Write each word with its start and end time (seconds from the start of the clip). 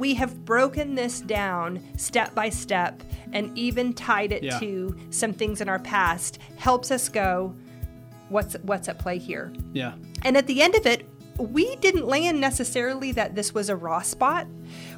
we 0.00 0.14
have 0.14 0.44
broken 0.46 0.94
this 0.94 1.20
down 1.20 1.78
step 1.96 2.34
by 2.34 2.48
step 2.48 3.02
and 3.34 3.56
even 3.56 3.92
tied 3.92 4.32
it 4.32 4.42
Yeah. 4.42 4.58
to 4.58 4.96
some 5.10 5.34
things 5.34 5.60
in 5.60 5.68
our 5.68 5.78
past 5.78 6.38
helps 6.56 6.90
us 6.90 7.08
go, 7.10 7.54
what's 8.30 8.54
what's 8.62 8.88
at 8.88 8.98
play 8.98 9.18
here? 9.18 9.52
Yeah. 9.74 9.92
And 10.24 10.36
at 10.36 10.46
the 10.46 10.62
end 10.62 10.74
of 10.74 10.86
it, 10.86 11.06
we 11.38 11.76
didn't 11.76 12.06
land 12.06 12.40
necessarily 12.40 13.12
that 13.12 13.34
this 13.34 13.52
was 13.54 13.68
a 13.68 13.76
raw 13.76 14.00
spot. 14.00 14.46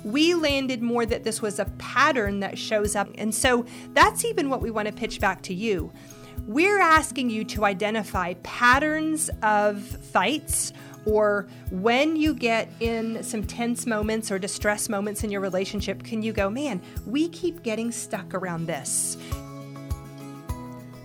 We 0.04 0.34
landed 0.34 0.82
more 0.82 1.04
that 1.04 1.24
this 1.24 1.42
was 1.42 1.58
a 1.58 1.64
pattern 1.78 2.40
that 2.40 2.56
shows 2.56 2.94
up. 2.96 3.08
And 3.18 3.34
so 3.34 3.66
that's 3.94 4.24
even 4.24 4.50
what 4.50 4.60
we 4.60 4.70
want 4.70 4.86
to 4.86 4.94
pitch 4.94 5.20
back 5.20 5.42
to 5.42 5.54
you. 5.54 5.92
We're 6.46 6.80
asking 6.80 7.30
you 7.30 7.44
to 7.44 7.64
identify 7.64 8.34
patterns 8.42 9.30
of 9.42 9.82
fights 9.82 10.72
or 11.04 11.46
when 11.70 12.16
you 12.16 12.34
get 12.34 12.70
in 12.80 13.22
some 13.22 13.44
tense 13.44 13.86
moments 13.86 14.30
or 14.30 14.38
distress 14.38 14.88
moments 14.88 15.24
in 15.24 15.30
your 15.30 15.40
relationship, 15.40 16.02
can 16.02 16.22
you 16.22 16.32
go, 16.32 16.48
man, 16.48 16.80
we 17.06 17.28
keep 17.28 17.62
getting 17.62 17.90
stuck 17.92 18.34
around 18.34 18.66
this? 18.66 19.16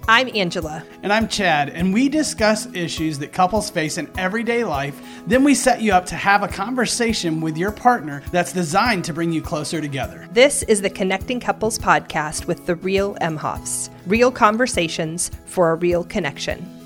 I'm 0.10 0.34
Angela. 0.34 0.86
And 1.04 1.12
I'm 1.12 1.28
Chad, 1.28 1.68
and 1.68 1.94
we 1.94 2.08
discuss 2.08 2.66
issues 2.74 3.20
that 3.20 3.34
couples 3.34 3.70
face 3.70 3.98
in 3.98 4.10
everyday 4.18 4.64
life. 4.64 4.98
Then 5.28 5.44
we 5.44 5.54
set 5.54 5.82
you 5.82 5.92
up 5.92 6.06
to 6.06 6.16
have 6.16 6.44
a 6.44 6.48
conversation 6.48 7.42
with 7.42 7.58
your 7.58 7.74
partner 7.74 8.24
that's 8.32 8.54
designed 8.54 9.04
to 9.04 9.14
bring 9.14 9.34
you 9.34 9.42
closer 9.42 9.82
together. 9.82 10.26
This 10.32 10.64
is 10.64 10.82
the 10.82 10.90
Connecting 10.90 11.42
Couples 11.42 11.78
podcast 11.78 12.46
with 12.46 12.68
the 12.68 12.76
real 12.76 13.16
Emhoffs. 13.16 13.90
Real 14.06 14.32
conversations 14.32 15.30
for 15.46 15.72
a 15.72 15.76
real 15.76 16.06
connection. 16.06 16.77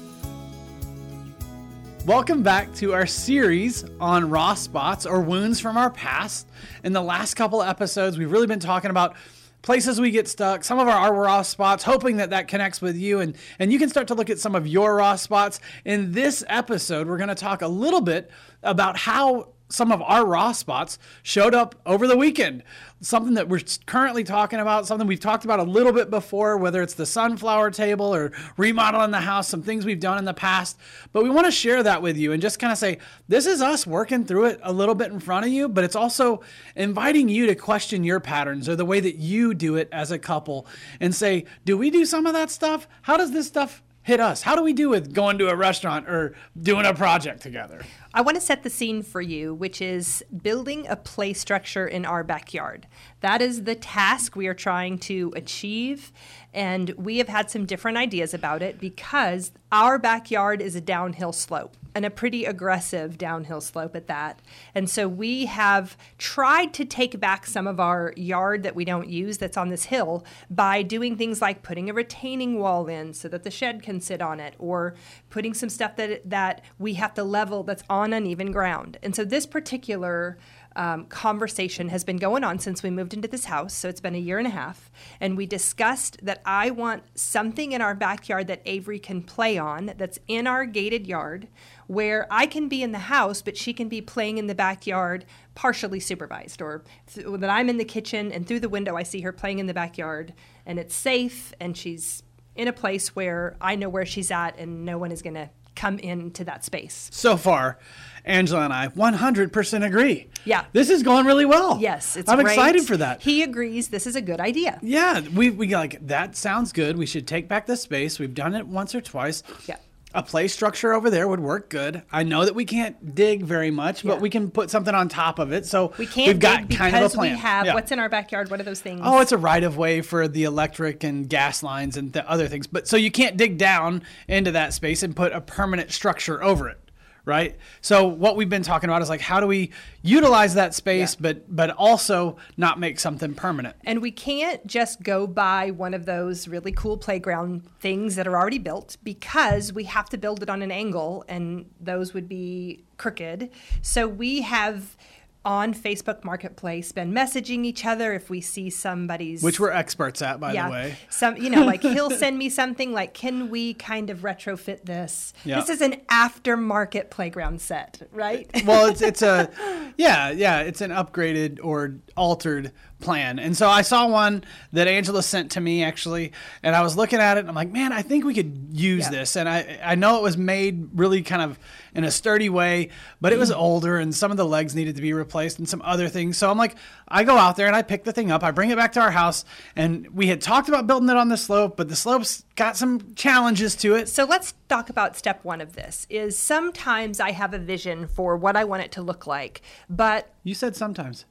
Welcome 2.06 2.42
back 2.42 2.74
to 2.76 2.94
our 2.96 3.06
series 3.06 3.86
on 4.00 4.32
raw 4.32 4.56
spots 4.56 5.06
or 5.06 5.22
wounds 5.22 5.60
from 5.60 5.78
our 5.78 5.92
past. 5.92 6.48
In 6.84 6.94
the 6.94 7.02
last 7.02 7.36
couple 7.36 7.62
episodes, 7.62 8.18
we've 8.18 8.32
really 8.32 8.48
been 8.48 8.60
talking 8.60 8.90
about 8.90 9.16
places 9.62 10.02
we 10.02 10.10
get 10.10 10.28
stuck, 10.28 10.64
some 10.64 10.80
of 10.80 10.88
our, 10.88 11.14
raw 11.14 11.44
spots, 11.44 11.84
hoping 11.84 12.18
that 12.18 12.32
that 12.32 12.48
connects 12.48 12.82
with 12.82 12.98
you 12.98 13.20
and, 13.20 13.36
and 13.60 13.72
you 13.72 13.78
can 13.78 13.88
start 13.88 14.08
to 14.08 14.16
look 14.16 14.32
at 14.32 14.40
some 14.40 14.56
of 14.56 14.66
your 14.66 14.96
raw 14.96 15.16
spots. 15.16 15.60
In 15.86 16.12
this 16.12 16.44
episode, 16.48 17.08
we're 17.08 17.18
going 17.18 17.30
to 17.30 17.36
talk 17.36 17.62
a 17.62 17.68
little 17.68 18.02
bit 18.02 18.32
about 18.64 18.98
how 18.98 19.50
some 19.72 19.92
of 19.92 20.02
our 20.02 20.26
raw 20.26 20.52
spots 20.52 21.00
showed 21.24 21.56
up 21.56 21.76
over 21.86 22.08
the 22.08 22.18
weekend. 22.18 22.64
Something 23.00 23.34
that 23.34 23.50
we're 23.50 23.62
currently 23.88 24.24
talking 24.24 24.60
about, 24.60 24.86
something 24.86 25.08
we've 25.08 25.20
talked 25.20 25.44
about 25.44 25.60
a 25.60 25.64
little 25.64 25.92
bit 25.92 26.12
before, 26.12 26.58
whether 26.58 26.82
it's 26.82 26.94
the 26.94 27.06
sunflower 27.06 27.72
table 27.72 28.14
or 28.14 28.32
remodeling 28.58 29.12
the 29.12 29.22
house, 29.22 29.48
some 29.48 29.64
things 29.64 29.86
we've 29.86 30.00
done 30.00 30.20
in 30.20 30.26
the 30.26 30.34
past. 30.34 30.78
But 31.12 31.24
we 31.24 31.30
want 31.30 31.46
to 31.46 31.52
share 31.52 31.82
that 31.82 32.02
with 32.02 32.18
you 32.18 32.32
and 32.32 32.42
just 32.42 32.60
kind 32.60 32.72
of 32.72 32.78
say, 32.78 33.00
this 33.28 33.48
is 33.48 33.62
us 33.62 33.88
working 33.88 34.26
through 34.26 34.46
it 34.46 34.60
a 34.62 34.72
little 34.72 34.94
bit 34.94 35.12
in 35.12 35.20
front 35.20 35.46
of 35.46 35.52
you, 35.52 35.68
but 35.68 35.84
it's 35.84 35.96
also 35.96 36.44
inviting 36.76 37.28
you 37.28 37.48
to 37.48 37.56
question 37.56 38.04
your 38.04 38.20
patterns 38.20 38.70
or 38.70 38.76
the 38.76 38.86
way 38.86 39.00
that 39.00 39.16
you 39.16 39.54
do 39.54 39.78
it 39.78 39.90
as 39.92 40.12
a 40.12 40.20
couple 40.20 40.68
and 41.00 41.16
say, 41.16 41.46
do 41.66 41.78
we 41.78 41.90
do 41.90 42.06
some 42.06 42.28
of 42.28 42.34
that 42.34 42.52
stuff? 42.52 42.88
How 43.04 43.18
does 43.18 43.32
this 43.32 43.48
stuff 43.48 43.82
hit 44.04 44.20
us? 44.20 44.42
How 44.42 44.56
do 44.56 44.64
we 44.64 44.74
do 44.74 44.90
with 44.90 45.14
going 45.14 45.38
to 45.38 45.50
a 45.50 45.56
restaurant 45.56 46.10
or 46.10 46.36
doing 46.60 46.86
a 46.86 46.94
project 46.94 47.42
together? 47.42 47.82
I 48.14 48.22
want 48.22 48.36
to 48.36 48.42
set 48.42 48.64
the 48.64 48.70
scene 48.70 49.04
for 49.04 49.22
you, 49.22 49.54
which 49.54 49.82
is 49.82 50.22
building 50.44 50.86
a 50.88 50.98
play 50.98 51.32
structure 51.32 51.88
in 51.88 52.06
our 52.06 52.26
backyard. 52.26 52.88
That 53.22 53.42
is 53.42 53.64
the 53.64 53.76
task 53.76 54.36
we 54.36 54.48
are 54.48 54.54
trying 54.54 54.98
to 55.00 55.32
achieve. 55.34 56.12
And 56.54 56.90
we 56.92 57.18
have 57.18 57.30
had 57.30 57.50
some 57.50 57.66
different 57.66 57.98
ideas 57.98 58.34
about 58.34 58.62
it 58.62 58.80
because 58.80 59.52
our 59.72 59.98
backyard 59.98 60.62
is 60.62 60.76
a 60.76 60.82
downhill 60.82 61.32
slope 61.32 61.78
and 61.96 62.06
a 62.06 62.10
pretty 62.10 62.46
aggressive 62.46 63.18
downhill 63.18 63.62
slope 63.62 63.96
at 63.96 64.08
that. 64.08 64.42
And 64.74 64.90
so 64.90 65.08
we 65.08 65.46
have 65.46 65.98
tried 66.18 66.74
to 66.76 66.86
take 66.86 67.20
back 67.20 67.46
some 67.46 67.68
of 67.68 67.80
our 67.80 68.14
yard 68.16 68.64
that 68.64 68.76
we 68.76 68.86
don't 68.86 69.10
use 69.10 69.38
that's 69.38 69.58
on 69.58 69.70
this 69.70 69.86
hill 69.86 70.26
by 70.50 70.82
doing 70.84 71.18
things 71.18 71.42
like 71.42 71.64
putting 71.64 71.90
a 71.90 71.94
retaining 71.94 72.60
wall 72.60 72.88
in 72.88 73.14
so 73.14 73.28
that 73.30 73.44
the 73.44 73.52
shed 73.52 73.82
can 73.82 74.00
sit 74.00 74.22
on 74.22 74.40
it 74.40 74.56
or 74.60 74.96
putting 75.30 75.54
some 75.54 75.70
stuff 75.70 75.96
that 75.96 76.30
that 76.30 76.62
we 76.80 76.94
have 76.94 77.14
to 77.14 77.24
level 77.24 77.64
that's 77.64 77.84
on 77.90 78.14
uneven 78.14 78.52
ground. 78.52 78.98
And 79.04 79.16
so 79.16 79.24
this 79.24 79.46
particular 79.46 80.38
um, 80.76 81.06
conversation 81.06 81.90
has 81.90 82.04
been 82.04 82.18
going 82.18 82.44
on 82.44 82.60
since 82.60 82.82
we 82.82 82.90
moved 82.90 83.14
into 83.14 83.28
this 83.28 83.46
house. 83.46 83.74
So 83.74 83.90
it's 83.90 84.00
been 84.00 84.16
a 84.16 84.20
year 84.20 84.38
and 84.38 84.48
a 84.48 84.52
half. 84.52 84.92
And 85.20 85.36
we 85.36 85.46
discussed 85.46 86.20
that 86.24 86.42
I 86.46 86.72
want 86.72 87.04
something 87.16 87.72
in 87.72 87.82
our 87.82 87.96
backyard 87.96 88.48
that 88.48 88.62
Avery 88.66 89.00
can 89.00 89.22
play 89.22 89.58
on 89.58 89.94
that's 89.98 90.20
in 90.28 90.48
our 90.48 90.66
gated 90.66 91.08
yard 91.08 91.48
where 91.88 92.26
I 92.32 92.46
can 92.46 92.70
be 92.70 92.82
in 92.82 92.94
the 92.94 93.00
house, 93.00 93.42
but 93.42 93.58
she 93.58 93.74
can 93.74 93.90
be 93.90 94.02
playing 94.02 94.38
in 94.38 94.48
the 94.48 94.56
backyard 94.56 95.26
partially 95.56 96.00
supervised, 96.00 96.62
or 96.62 96.84
th- 97.14 97.28
that 97.40 97.50
I'm 97.50 97.70
in 97.70 97.78
the 97.78 97.84
kitchen 97.84 98.32
and 98.32 98.48
through 98.48 98.62
the 98.62 98.70
window 98.70 98.96
I 98.96 99.04
see 99.04 99.22
her 99.22 99.34
playing 99.34 99.60
in 99.60 99.66
the 99.66 99.74
backyard 99.74 100.34
and 100.66 100.80
it's 100.80 100.96
safe 100.96 101.54
and 101.60 101.76
she's 101.76 102.24
in 102.56 102.68
a 102.68 102.74
place 102.74 103.16
where 103.16 103.58
I 103.60 103.76
know 103.76 103.90
where 103.90 104.06
she's 104.06 104.32
at 104.32 104.58
and 104.58 104.86
no 104.86 104.98
one 104.98 105.12
is 105.12 105.22
going 105.22 105.34
to 105.34 105.50
come 105.82 105.98
into 105.98 106.44
that 106.44 106.64
space. 106.64 107.10
So 107.12 107.36
far, 107.36 107.80
Angela 108.24 108.66
and 108.66 108.72
I 108.72 108.90
100% 108.90 109.86
agree. 109.86 110.28
Yeah. 110.46 110.66
This 110.74 110.92
is 110.92 111.02
going 111.02 111.26
really 111.26 111.46
well. 111.46 111.80
Yes, 111.82 112.16
it's 112.16 112.30
I'm 112.30 112.40
great. 112.40 112.54
excited 112.54 112.84
for 112.84 112.98
that. 112.98 113.24
He 113.24 113.42
agrees 113.42 113.88
this 113.88 114.06
is 114.06 114.16
a 114.16 114.22
good 114.22 114.40
idea. 114.40 114.80
Yeah, 114.84 115.22
we 115.34 115.50
we 115.50 115.74
like 115.74 116.06
that 116.06 116.36
sounds 116.36 116.72
good. 116.72 116.98
We 116.98 117.08
should 117.08 117.28
take 117.28 117.48
back 117.48 117.66
the 117.66 117.76
space. 117.76 118.20
We've 118.20 118.34
done 118.34 118.54
it 118.54 118.68
once 118.68 118.94
or 118.94 119.02
twice. 119.02 119.42
Yeah. 119.68 119.78
A 120.14 120.22
play 120.22 120.48
structure 120.50 120.94
over 120.94 121.10
there 121.10 121.28
would 121.28 121.40
work 121.40 121.70
good. 121.70 122.02
I 122.12 122.24
know 122.24 122.44
that 122.44 122.54
we 122.54 122.66
can't 122.66 123.16
dig 123.16 123.44
very 123.44 123.72
much, 123.72 124.04
Yeah. 124.04 124.12
but 124.12 124.22
we 124.22 124.30
can 124.30 124.52
put 124.52 124.70
something 124.70 124.94
on 124.94 125.08
top 125.08 125.40
of 125.40 125.54
it. 125.54 125.66
So 125.66 125.94
We 125.98 126.06
can't 126.06 126.28
we've 126.28 126.40
got 126.40 126.68
dig 126.68 126.78
kind 126.78 126.96
of 126.96 127.04
a 127.04 127.10
plan. 127.16 127.32
we 127.34 127.38
have 127.38 127.66
Yeah. 127.66 127.74
what's 127.76 127.92
in 127.92 128.00
our 128.00 128.10
backyard. 128.10 128.52
What 128.52 128.60
are 128.60 128.64
those 128.64 128.82
things? 128.82 129.02
Oh, 129.04 129.22
it's 129.22 129.32
a 129.32 129.38
right 129.38 129.64
of 129.64 129.78
way 129.78 130.02
for 130.02 130.28
the 130.28 130.44
electric 130.44 131.04
and 131.06 131.30
gas 131.30 131.64
lines 131.64 131.96
and 131.96 132.12
the 132.12 132.30
other 132.30 132.48
things. 132.50 132.68
But 132.68 132.88
so 132.90 132.98
you 132.98 133.10
can't 133.12 133.38
dig 133.38 133.58
down 133.58 134.02
into 134.28 134.52
that 134.52 134.74
space 134.74 135.02
and 135.02 135.16
put 135.16 135.32
a 135.32 135.40
permanent 135.40 135.92
structure 135.92 136.44
over 136.44 136.68
it, 136.68 136.80
right? 137.26 137.58
So 137.82 138.08
what 138.08 138.36
we've 138.36 138.50
been 138.50 138.64
talking 138.64 138.90
about 138.90 139.02
is 139.02 139.10
like 139.10 139.22
how 139.22 139.40
do 139.40 139.48
we 139.48 139.72
utilize 140.02 140.54
that 140.56 140.74
space 140.74 141.14
Yeah. 141.16 141.34
but 141.34 141.56
but 141.56 141.70
also 141.72 142.38
not 142.58 142.80
make 142.80 143.00
something 143.00 143.34
permanent. 143.36 143.76
And 143.86 144.02
we 144.02 144.12
can't 144.12 144.66
just 144.66 145.04
go 145.04 145.28
buy 145.28 145.72
one 145.72 145.94
of 145.94 146.06
those 146.06 146.48
really 146.48 146.72
cool 146.72 146.98
playground 146.98 147.64
things 147.80 148.16
that 148.16 148.28
are 148.28 148.36
already 148.38 148.58
built 148.60 148.98
because 149.04 149.72
we 149.72 149.84
have 149.86 150.10
to 150.10 150.18
build 150.18 150.42
it 150.44 150.50
on 150.50 150.62
an 150.62 150.72
angle 150.72 151.24
and 151.28 151.70
those 151.80 152.14
would 152.14 152.28
be 152.28 152.84
crooked. 152.98 153.50
So 153.82 154.08
we 154.08 154.42
have 154.42 154.96
on 155.44 155.74
Facebook 155.74 156.24
Marketplace 156.24 156.92
been 156.92 157.12
messaging 157.12 157.66
each 157.66 157.84
other 157.84 158.14
if 158.14 158.30
we 158.30 158.42
see 158.42 158.70
somebody's 158.70 159.42
Which 159.42 159.60
we're 159.60 159.72
experts 159.72 160.22
at, 160.22 160.40
by 160.40 160.54
yeah, 160.54 160.68
the 160.68 160.72
way. 160.72 160.96
some 161.10 161.38
you 161.38 161.50
know 161.50 161.66
like 161.66 161.82
he'll 161.82 162.12
send 162.24 162.38
me 162.38 162.50
something 162.50 162.94
like 162.94 163.14
can 163.14 163.50
we 163.50 163.74
kind 163.74 164.10
of 164.10 164.20
retrofit 164.20 164.86
this? 164.86 165.34
Yeah. 165.44 165.60
This 165.60 165.70
is 165.70 165.82
an 165.82 166.02
aftermarket 166.10 167.10
playground 167.10 167.60
set, 167.60 168.08
right? 168.12 168.50
well, 168.66 168.88
it's 168.88 169.02
it's 169.02 169.22
a 169.22 169.50
yeah 169.98 170.30
yeah 170.30 170.60
it's 170.60 170.82
an 170.82 170.92
upgraded 170.92 171.60
or 171.64 171.96
altered 172.16 172.72
plan. 173.02 173.40
And 173.40 173.56
so 173.58 173.68
I 173.68 173.82
saw 173.82 174.08
one 174.08 174.44
that 174.72 174.88
Angela 174.88 175.24
sent 175.24 175.52
to 175.52 175.62
me 175.62 175.84
actually, 175.84 176.32
and 176.64 176.76
I 176.76 176.82
was 176.82 176.96
looking 176.96 177.20
at 177.20 177.38
it. 177.38 177.42
and 177.42 177.50
I'm 177.50 177.56
like, 177.56 177.72
man, 177.72 177.92
I 177.92 178.02
think 178.02 178.24
we 178.26 178.34
could 178.34 178.70
use 178.72 179.06
Yeah. 179.06 179.10
this. 179.12 179.36
And 179.36 179.50
I 179.50 179.80
I 179.84 179.96
know 179.96 180.18
it 180.18 180.24
was 180.24 180.38
made 180.38 180.90
really 180.94 181.22
kind 181.22 181.42
of 181.42 181.60
in 181.94 182.04
a 182.06 182.12
sturdy 182.12 182.48
way, 182.48 182.90
but 183.20 183.34
it 183.34 183.38
was 183.40 183.50
mm-hmm. 183.52 183.60
older 183.60 183.98
and 183.98 184.16
some 184.16 184.32
of 184.32 184.38
the 184.38 184.46
legs 184.46 184.74
needed 184.76 184.96
to 184.96 185.02
be 185.02 185.12
replaced 185.12 185.60
and 185.60 185.68
some 185.68 185.82
other 185.84 186.08
things. 186.08 186.38
So 186.38 186.50
I'm 186.50 186.58
like, 186.58 186.76
I 187.08 187.26
go 187.26 187.36
out 187.36 187.58
there 187.58 187.68
and 187.68 187.76
I 187.76 187.82
pick 187.82 188.06
the 188.06 188.14
thing 188.14 188.32
up. 188.32 188.44
I 188.44 188.52
bring 188.52 188.70
it 188.70 188.78
back 188.78 188.94
to 188.94 189.02
our 189.02 189.12
house, 189.12 189.44
and 189.76 190.08
we 190.16 190.28
had 190.28 190.40
talked 190.42 190.70
about 190.70 190.88
building 190.88 191.10
it 191.10 191.18
on 191.18 191.28
the 191.28 191.36
slope, 191.36 191.76
but 191.76 191.90
the 191.90 191.96
slope's 191.98 192.46
got 192.56 192.78
some 192.78 193.14
challenges 193.16 193.76
to 193.78 193.96
it. 193.96 194.08
So 194.08 194.24
let's 194.24 194.54
talk 194.70 194.90
about 194.90 195.18
step 195.18 195.44
one 195.44 195.60
of 195.60 195.74
this 195.74 196.08
is 196.10 196.38
sometimes 196.38 197.20
I 197.20 197.32
have 197.32 197.54
a 197.54 197.58
vision 197.60 198.08
for 198.08 198.38
what 198.38 198.56
I 198.56 198.64
want 198.64 198.84
it 198.84 198.92
to 198.94 199.02
look 199.02 199.28
like, 199.28 199.62
but 199.90 200.34
You 200.44 200.54
said 200.56 200.78
sometimes. 200.78 201.26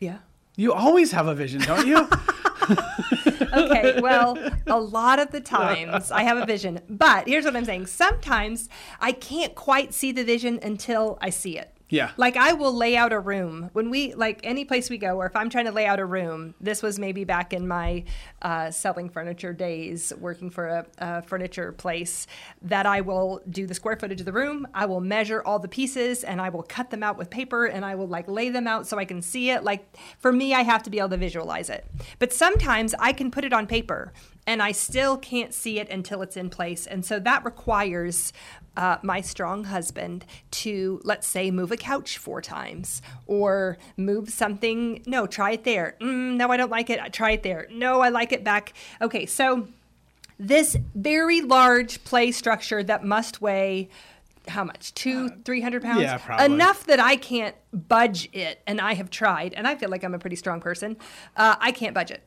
yeah. 0.00 0.18
You 0.56 0.72
always 0.72 1.12
have 1.12 1.26
a 1.26 1.34
vision, 1.34 1.60
don't 1.62 1.86
you? 1.86 2.08
Okay, 3.52 4.00
well, 4.00 4.38
a 4.66 4.80
lot 4.80 5.18
of 5.18 5.30
the 5.30 5.40
times 5.56 6.10
I 6.10 6.22
have 6.22 6.38
a 6.38 6.46
vision, 6.46 6.80
but 6.88 7.28
here's 7.28 7.44
what 7.44 7.54
I'm 7.54 7.64
saying. 7.64 7.86
Sometimes 7.86 8.68
I 9.00 9.12
can't 9.12 9.54
quite 9.54 9.92
see 9.94 10.12
the 10.12 10.24
vision 10.24 10.58
until 10.62 11.18
I 11.20 11.30
see 11.30 11.58
it. 11.58 11.73
Yeah. 11.90 12.12
Like 12.16 12.36
I 12.36 12.54
will 12.54 12.72
lay 12.72 12.96
out 12.96 13.12
a 13.12 13.20
room 13.20 13.70
when 13.72 13.90
we 13.90 14.14
like 14.14 14.40
any 14.42 14.64
place 14.64 14.88
we 14.88 14.98
go, 14.98 15.16
or 15.16 15.26
if 15.26 15.36
I'm 15.36 15.50
trying 15.50 15.66
to 15.66 15.72
lay 15.72 15.86
out 15.86 16.00
a 16.00 16.06
room. 16.06 16.54
This 16.60 16.82
was 16.82 16.98
maybe 16.98 17.24
back 17.24 17.52
in 17.52 17.68
my 17.68 18.04
uh, 18.42 18.70
selling 18.70 19.10
furniture 19.10 19.52
days, 19.52 20.12
working 20.18 20.50
for 20.50 20.66
a, 20.66 20.86
a 20.98 21.22
furniture 21.22 21.72
place. 21.72 22.26
That 22.62 22.86
I 22.86 23.02
will 23.02 23.42
do 23.48 23.66
the 23.66 23.74
square 23.74 23.96
footage 23.96 24.20
of 24.20 24.26
the 24.26 24.32
room. 24.32 24.66
I 24.74 24.86
will 24.86 25.00
measure 25.00 25.42
all 25.44 25.58
the 25.58 25.68
pieces, 25.68 26.24
and 26.24 26.40
I 26.40 26.48
will 26.48 26.62
cut 26.62 26.90
them 26.90 27.02
out 27.02 27.18
with 27.18 27.30
paper, 27.30 27.66
and 27.66 27.84
I 27.84 27.94
will 27.94 28.08
like 28.08 28.28
lay 28.28 28.48
them 28.48 28.66
out 28.66 28.86
so 28.86 28.98
I 28.98 29.04
can 29.04 29.20
see 29.20 29.50
it. 29.50 29.62
Like 29.62 29.86
for 30.18 30.32
me, 30.32 30.54
I 30.54 30.62
have 30.62 30.82
to 30.84 30.90
be 30.90 30.98
able 30.98 31.10
to 31.10 31.16
visualize 31.18 31.68
it. 31.68 31.86
But 32.18 32.32
sometimes 32.32 32.94
I 32.98 33.12
can 33.12 33.30
put 33.30 33.44
it 33.44 33.52
on 33.52 33.66
paper. 33.66 34.12
And 34.46 34.62
I 34.62 34.72
still 34.72 35.16
can't 35.16 35.54
see 35.54 35.78
it 35.78 35.88
until 35.88 36.22
it's 36.22 36.36
in 36.36 36.50
place. 36.50 36.86
And 36.86 37.04
so 37.04 37.18
that 37.20 37.44
requires 37.44 38.32
uh, 38.76 38.98
my 39.02 39.20
strong 39.20 39.64
husband 39.64 40.24
to, 40.50 41.00
let's 41.04 41.26
say, 41.26 41.50
move 41.50 41.70
a 41.70 41.76
couch 41.76 42.18
four 42.18 42.40
times 42.40 43.02
or 43.26 43.78
move 43.96 44.30
something. 44.30 45.02
No, 45.06 45.26
try 45.26 45.52
it 45.52 45.64
there. 45.64 45.96
Mm, 46.00 46.36
no, 46.36 46.48
I 46.48 46.56
don't 46.56 46.70
like 46.70 46.90
it. 46.90 47.00
Try 47.12 47.32
it 47.32 47.42
there. 47.42 47.66
No, 47.70 48.00
I 48.00 48.08
like 48.08 48.32
it 48.32 48.44
back. 48.44 48.74
Okay, 49.00 49.26
so 49.26 49.68
this 50.38 50.76
very 50.94 51.40
large 51.40 52.02
play 52.04 52.32
structure 52.32 52.82
that 52.82 53.04
must 53.04 53.40
weigh 53.40 53.88
how 54.48 54.62
much 54.62 54.92
two 54.92 55.30
three 55.44 55.60
hundred 55.62 55.82
pounds 55.82 56.02
yeah, 56.02 56.18
probably. 56.18 56.44
enough 56.44 56.84
that 56.84 57.00
i 57.00 57.16
can't 57.16 57.56
budge 57.72 58.28
it 58.34 58.60
and 58.66 58.78
i 58.78 58.92
have 58.92 59.08
tried 59.08 59.54
and 59.54 59.66
i 59.66 59.74
feel 59.74 59.88
like 59.88 60.04
i'm 60.04 60.12
a 60.12 60.18
pretty 60.18 60.36
strong 60.36 60.60
person 60.60 60.98
uh, 61.38 61.56
i 61.60 61.72
can't 61.72 61.94
budge 61.94 62.10
it 62.10 62.22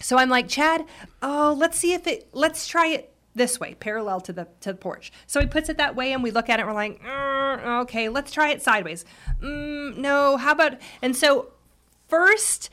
so 0.00 0.16
I'm 0.16 0.28
like, 0.28 0.48
Chad, 0.48 0.84
oh, 1.22 1.54
let's 1.58 1.78
see 1.78 1.92
if 1.92 2.06
it, 2.06 2.28
let's 2.32 2.66
try 2.66 2.88
it 2.88 3.12
this 3.34 3.60
way, 3.60 3.74
parallel 3.78 4.20
to 4.22 4.32
the 4.32 4.48
to 4.60 4.72
the 4.72 4.78
porch. 4.78 5.12
So 5.26 5.40
he 5.40 5.46
puts 5.46 5.68
it 5.68 5.76
that 5.76 5.94
way, 5.94 6.12
and 6.12 6.22
we 6.22 6.30
look 6.30 6.48
at 6.48 6.58
it. 6.58 6.62
and 6.62 6.68
We're 6.68 6.74
like, 6.74 7.02
mm, 7.02 7.82
okay, 7.82 8.08
let's 8.08 8.32
try 8.32 8.50
it 8.50 8.62
sideways. 8.62 9.04
Mm, 9.40 9.96
no, 9.98 10.36
how 10.36 10.52
about? 10.52 10.74
And 11.02 11.16
so, 11.16 11.52
first 12.08 12.70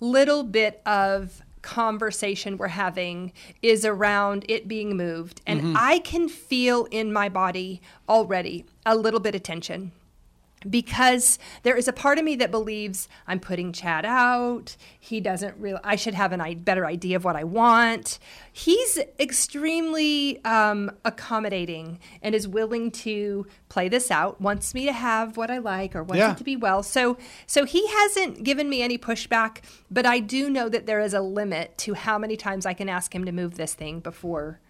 little 0.00 0.42
bit 0.42 0.80
of 0.86 1.42
conversation 1.62 2.56
we're 2.56 2.68
having 2.68 3.32
is 3.62 3.84
around 3.84 4.46
it 4.48 4.66
being 4.66 4.96
moved, 4.96 5.40
and 5.46 5.60
Mm-hmm. 5.60 5.74
I 5.76 5.98
can 6.00 6.28
feel 6.28 6.86
in 6.90 7.12
my 7.12 7.28
body 7.28 7.80
already 8.08 8.64
a 8.86 8.96
little 8.96 9.20
bit 9.20 9.34
of 9.34 9.42
tension 9.42 9.92
because 10.68 11.38
there 11.62 11.76
is 11.76 11.88
a 11.88 11.92
part 11.92 12.18
of 12.18 12.24
me 12.24 12.36
that 12.36 12.50
believes 12.50 13.08
I'm 13.26 13.40
putting 13.40 13.72
Chad 13.72 14.04
out. 14.04 14.76
He 14.98 15.20
doesn't 15.20 15.56
really. 15.56 15.80
I 15.82 15.96
should 15.96 16.14
have 16.14 16.32
a 16.32 16.42
i- 16.42 16.54
better 16.54 16.84
idea 16.86 17.16
of 17.16 17.24
what 17.24 17.36
I 17.36 17.44
want. 17.44 18.18
He's 18.52 18.98
extremely 19.18 20.44
um, 20.44 20.90
accommodating 21.04 21.98
and 22.22 22.34
is 22.34 22.46
willing 22.46 22.90
to 22.90 23.46
play 23.68 23.88
this 23.88 24.10
out. 24.10 24.40
Wants 24.40 24.74
me 24.74 24.84
to 24.86 24.92
have 24.92 25.36
what 25.36 25.50
I 25.50 25.58
like 25.58 25.96
or 25.96 26.02
wants 26.02 26.18
Yeah. 26.18 26.32
it 26.32 26.38
to 26.38 26.44
be 26.44 26.56
well. 26.56 26.82
So, 26.82 27.16
so 27.46 27.64
he 27.64 27.86
hasn't 27.88 28.42
given 28.44 28.68
me 28.68 28.82
any 28.82 28.98
pushback. 28.98 29.58
But 29.90 30.06
I 30.06 30.20
do 30.20 30.50
know 30.50 30.68
that 30.68 30.86
there 30.86 31.00
is 31.00 31.14
a 31.14 31.20
limit 31.20 31.76
to 31.78 31.94
how 31.94 32.18
many 32.18 32.36
times 32.36 32.66
I 32.66 32.74
can 32.74 32.88
ask 32.88 33.14
him 33.14 33.24
to 33.24 33.32
move 33.32 33.56
this 33.56 33.74
thing 33.74 34.00
before 34.00 34.60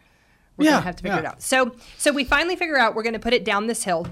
we're 0.57 0.67
Yeah, 0.67 0.71
gonna 0.73 0.83
have 0.83 0.97
to 0.97 1.03
figure 1.03 1.17
yeah. 1.17 1.21
it 1.21 1.27
out. 1.27 1.43
So, 1.43 1.75
so 1.99 2.13
we 2.13 2.25
finally 2.25 2.57
figure 2.57 2.79
out 2.79 2.95
we're 2.95 3.03
going 3.03 3.13
to 3.15 3.19
put 3.19 3.33
it 3.33 3.45
down 3.45 3.67
this 3.67 3.85
hill. 3.85 4.07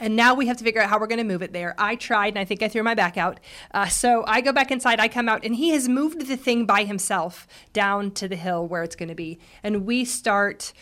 And 0.00 0.16
now 0.16 0.34
we 0.34 0.46
have 0.48 0.56
to 0.56 0.64
figure 0.64 0.82
out 0.82 0.90
how 0.90 0.98
we're 0.98 1.06
going 1.06 1.18
to 1.18 1.24
move 1.24 1.42
it 1.42 1.52
there. 1.52 1.74
I 1.78 1.94
tried, 1.94 2.28
and 2.28 2.38
I 2.38 2.44
think 2.44 2.62
I 2.62 2.68
threw 2.68 2.82
my 2.82 2.94
back 2.94 3.16
out. 3.16 3.38
Uh, 3.72 3.86
so 3.86 4.24
I 4.26 4.40
go 4.40 4.52
back 4.52 4.70
inside, 4.70 4.98
I 4.98 5.08
come 5.08 5.28
out, 5.28 5.44
and 5.44 5.54
he 5.54 5.70
has 5.70 5.88
moved 5.88 6.26
the 6.26 6.36
thing 6.36 6.66
by 6.66 6.84
himself 6.84 7.46
down 7.72 8.10
to 8.12 8.26
the 8.26 8.36
hill 8.36 8.66
where 8.66 8.82
it's 8.82 8.96
going 8.96 9.08
to 9.08 9.14
be. 9.14 9.38
And 9.62 9.86
we 9.86 10.04
start 10.04 10.72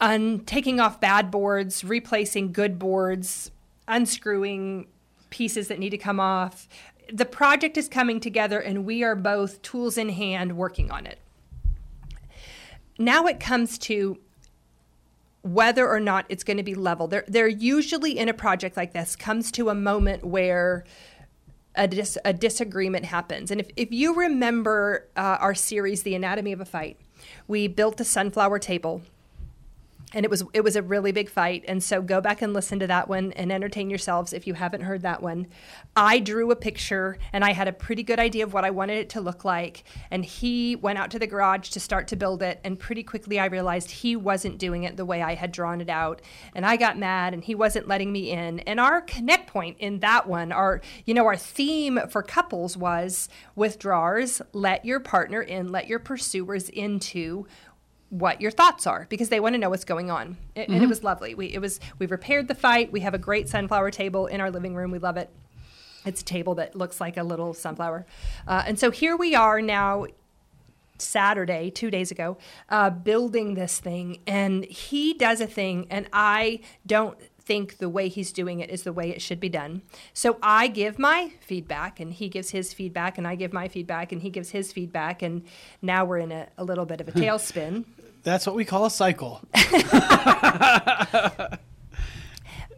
un- 0.00 0.40
taking 0.46 0.78
off 0.78 1.00
bad 1.00 1.30
boards, 1.30 1.84
replacing 1.84 2.52
good 2.52 2.78
boards, 2.78 3.50
unscrewing 3.88 4.86
pieces 5.30 5.68
that 5.68 5.78
need 5.78 5.90
to 5.90 5.98
come 5.98 6.20
off. 6.20 6.68
The 7.12 7.24
project 7.24 7.76
is 7.76 7.88
coming 7.88 8.20
together, 8.20 8.60
and 8.60 8.84
we 8.84 9.02
are 9.02 9.16
both 9.16 9.62
tools 9.62 9.98
in 9.98 10.10
hand 10.10 10.56
working 10.56 10.92
on 10.92 11.06
it. 11.06 11.18
Now 12.98 13.26
it 13.26 13.40
comes 13.40 13.78
to 13.78 14.18
whether 15.42 15.88
or 15.88 16.00
not 16.00 16.26
it's 16.28 16.44
going 16.44 16.56
to 16.58 16.62
be 16.62 16.74
level. 16.74 17.06
There, 17.06 17.24
there 17.26 17.48
usually 17.48 18.18
in 18.18 18.28
a 18.28 18.34
project 18.34 18.76
like 18.76 18.92
this 18.92 19.16
comes 19.16 19.50
to 19.52 19.68
a 19.70 19.74
moment 19.74 20.24
where 20.24 20.84
a, 21.74 21.88
dis, 21.88 22.18
a 22.24 22.32
disagreement 22.32 23.06
happens. 23.06 23.50
And 23.50 23.60
if, 23.60 23.68
if 23.76 23.92
you 23.92 24.14
remember 24.14 25.08
uh, 25.16 25.38
our 25.40 25.54
series, 25.54 26.02
The 26.02 26.14
Anatomy 26.14 26.52
of 26.52 26.60
a 26.60 26.64
Fight, 26.64 26.98
we 27.48 27.68
built 27.68 28.00
a 28.00 28.04
sunflower 28.04 28.58
table. 28.58 29.02
And 30.12 30.24
it 30.24 30.30
was 30.30 30.42
it 30.52 30.62
was 30.62 30.76
a 30.76 30.82
really 30.82 31.12
big 31.12 31.30
fight, 31.30 31.64
and 31.68 31.82
so 31.82 32.02
go 32.02 32.20
back 32.20 32.42
and 32.42 32.52
listen 32.52 32.80
to 32.80 32.86
that 32.88 33.08
one 33.08 33.32
and 33.32 33.52
entertain 33.52 33.90
yourselves 33.90 34.32
if 34.32 34.46
you 34.46 34.54
haven't 34.54 34.82
heard 34.82 35.02
that 35.02 35.22
one. 35.22 35.46
I 35.94 36.18
drew 36.18 36.50
a 36.50 36.56
picture, 36.56 37.18
and 37.32 37.44
I 37.44 37.52
had 37.52 37.68
a 37.68 37.72
pretty 37.72 38.02
good 38.02 38.18
idea 38.18 38.44
of 38.44 38.52
what 38.52 38.64
I 38.64 38.70
wanted 38.70 38.98
it 38.98 39.10
to 39.10 39.20
look 39.20 39.44
like. 39.44 39.84
And 40.10 40.24
he 40.24 40.76
went 40.76 40.98
out 40.98 41.10
to 41.12 41.18
the 41.18 41.26
garage 41.26 41.68
to 41.70 41.80
start 41.80 42.08
to 42.08 42.16
build 42.16 42.42
it, 42.42 42.60
and 42.64 42.78
pretty 42.78 43.02
quickly 43.02 43.38
I 43.38 43.46
realized 43.46 43.90
he 43.90 44.16
wasn't 44.16 44.58
doing 44.58 44.82
it 44.84 44.96
the 44.96 45.04
way 45.04 45.22
I 45.22 45.34
had 45.34 45.52
drawn 45.52 45.80
it 45.80 45.90
out, 45.90 46.22
and 46.54 46.66
I 46.66 46.76
got 46.76 46.98
mad, 46.98 47.32
and 47.32 47.44
he 47.44 47.54
wasn't 47.54 47.88
letting 47.88 48.12
me 48.12 48.30
in. 48.30 48.60
And 48.60 48.80
our 48.80 49.00
connect 49.00 49.46
point 49.46 49.76
in 49.78 50.00
that 50.00 50.26
one, 50.26 50.50
our 50.52 50.80
you 51.04 51.14
know 51.14 51.26
our 51.26 51.36
theme 51.36 52.00
for 52.08 52.22
couples 52.22 52.76
was 52.76 53.28
withdrawers, 53.54 54.42
let 54.52 54.84
your 54.84 55.00
partner 55.00 55.42
in, 55.42 55.70
let 55.70 55.86
your 55.86 55.98
pursuers 55.98 56.68
into 56.68 57.46
what 58.10 58.40
your 58.40 58.50
thoughts 58.50 58.86
are 58.86 59.06
because 59.08 59.28
they 59.28 59.40
want 59.40 59.54
to 59.54 59.58
know 59.58 59.70
what's 59.70 59.84
going 59.84 60.10
on. 60.10 60.36
It, 60.54 60.68
And 60.68 60.82
it 60.82 60.88
was 60.88 61.02
lovely. 61.02 61.34
We 61.34 61.46
it 61.46 61.60
was 61.60 61.80
we 61.98 62.06
repaired 62.06 62.48
the 62.48 62.54
fight. 62.54 62.92
We 62.92 63.00
have 63.00 63.14
a 63.14 63.18
great 63.18 63.48
sunflower 63.48 63.92
table 63.92 64.26
in 64.26 64.40
our 64.40 64.50
living 64.50 64.74
room. 64.74 64.90
We 64.90 64.98
love 64.98 65.16
it. 65.16 65.30
It's 66.04 66.20
a 66.22 66.24
table 66.24 66.54
that 66.56 66.74
looks 66.74 67.00
like 67.00 67.16
a 67.16 67.22
little 67.22 67.54
sunflower. 67.54 68.06
Uh, 68.46 68.64
and 68.66 68.78
so 68.78 68.90
here 68.90 69.16
we 69.16 69.34
are 69.34 69.60
now 69.62 70.06
Saturday, 70.98 71.70
two 71.70 71.90
days 71.90 72.10
ago, 72.10 72.36
uh, 72.68 72.90
building 72.90 73.54
this 73.54 73.78
thing, 73.78 74.18
and 74.26 74.64
he 74.64 75.14
does 75.14 75.40
a 75.40 75.46
thing, 75.46 75.86
and 75.90 76.06
I 76.12 76.60
don't 76.86 77.18
think 77.40 77.78
the 77.78 77.88
way 77.88 78.08
he's 78.08 78.32
doing 78.32 78.60
it 78.60 78.70
is 78.70 78.82
the 78.82 78.92
way 78.92 79.10
it 79.10 79.20
should 79.20 79.40
be 79.40 79.48
done. 79.48 79.82
So 80.12 80.38
I 80.42 80.68
give 80.68 80.98
my 80.98 81.32
feedback, 81.40 81.98
and 82.00 82.12
he 82.12 82.28
gives 82.28 82.50
his 82.50 82.72
feedback, 82.72 83.18
and 83.18 83.26
I 83.26 83.34
give 83.34 83.52
my 83.52 83.66
feedback, 83.66 84.12
and 84.12 84.22
he 84.22 84.30
gives 84.30 84.50
his 84.50 84.72
feedback, 84.72 85.22
and 85.22 85.42
now 85.82 86.04
we're 86.04 86.18
in 86.18 86.32
a, 86.32 86.48
a 86.58 86.64
little 86.64 86.84
bit 86.84 87.00
of 87.00 87.08
a 87.08 87.12
tailspin. 87.12 87.84
That's 88.22 88.46
what 88.46 88.54
we 88.54 88.64
call 88.64 88.84
a 88.86 88.90
cycle. 88.90 89.40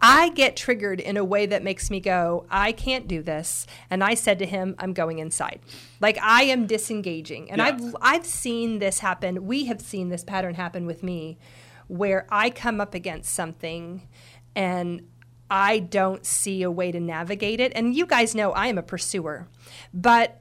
I 0.05 0.31
get 0.31 0.57
triggered 0.57 0.99
in 0.99 1.17
a 1.17 1.25
way 1.25 1.47
that 1.47 1.63
makes 1.63 1.89
me 1.89 2.01
go, 2.01 2.45
I 2.51 2.73
can't 2.73 3.07
do 3.07 3.23
this. 3.23 3.69
And 3.89 4.03
I 4.03 4.15
said 4.15 4.41
to 4.41 4.47
him, 4.47 4.75
I'm 4.79 4.93
going 4.93 5.21
inside. 5.21 5.61
Like 6.01 6.19
I 6.21 6.43
am 6.45 6.67
disengaging. 6.67 7.51
And 7.53 7.61
Yeah. 7.61 7.67
I've 7.67 7.97
I've 8.01 8.27
seen 8.27 8.81
this 8.81 8.99
happen. 8.99 9.47
We 9.47 9.67
have 9.67 9.81
seen 9.81 10.09
this 10.09 10.25
pattern 10.25 10.55
happen 10.55 10.87
with 10.87 11.05
me 11.05 11.39
where 11.87 12.27
I 12.31 12.51
come 12.51 12.81
up 12.81 12.95
against 12.95 13.33
something 13.33 14.09
and 14.57 15.07
I 15.49 15.79
don't 15.79 16.27
see 16.27 16.63
a 16.63 16.71
way 16.71 16.91
to 16.91 16.99
navigate 16.99 17.61
it. 17.61 17.73
And 17.77 17.95
you 17.95 18.07
guys 18.07 18.35
know 18.35 18.51
I 18.53 18.67
am 18.67 18.79
a 18.79 18.83
pursuer. 18.83 19.47
But 19.95 20.41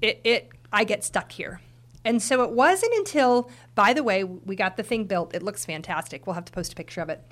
it, 0.00 0.20
it 0.24 0.50
I 0.72 0.84
get 0.84 1.04
stuck 1.04 1.32
here. 1.32 1.60
And 2.04 2.22
so 2.22 2.42
it 2.42 2.50
wasn't 2.50 2.92
until, 2.94 3.50
by 3.74 3.92
the 3.92 4.02
way, 4.02 4.24
we 4.24 4.56
got 4.56 4.76
the 4.76 4.82
thing 4.82 5.04
built. 5.04 5.34
It 5.34 5.42
looks 5.42 5.64
fantastic. 5.64 6.26
We'll 6.26 6.34
have 6.34 6.44
to 6.44 6.52
post 6.52 6.72
a 6.72 6.76
picture 6.76 7.00
of 7.00 7.08
it. 7.08 7.22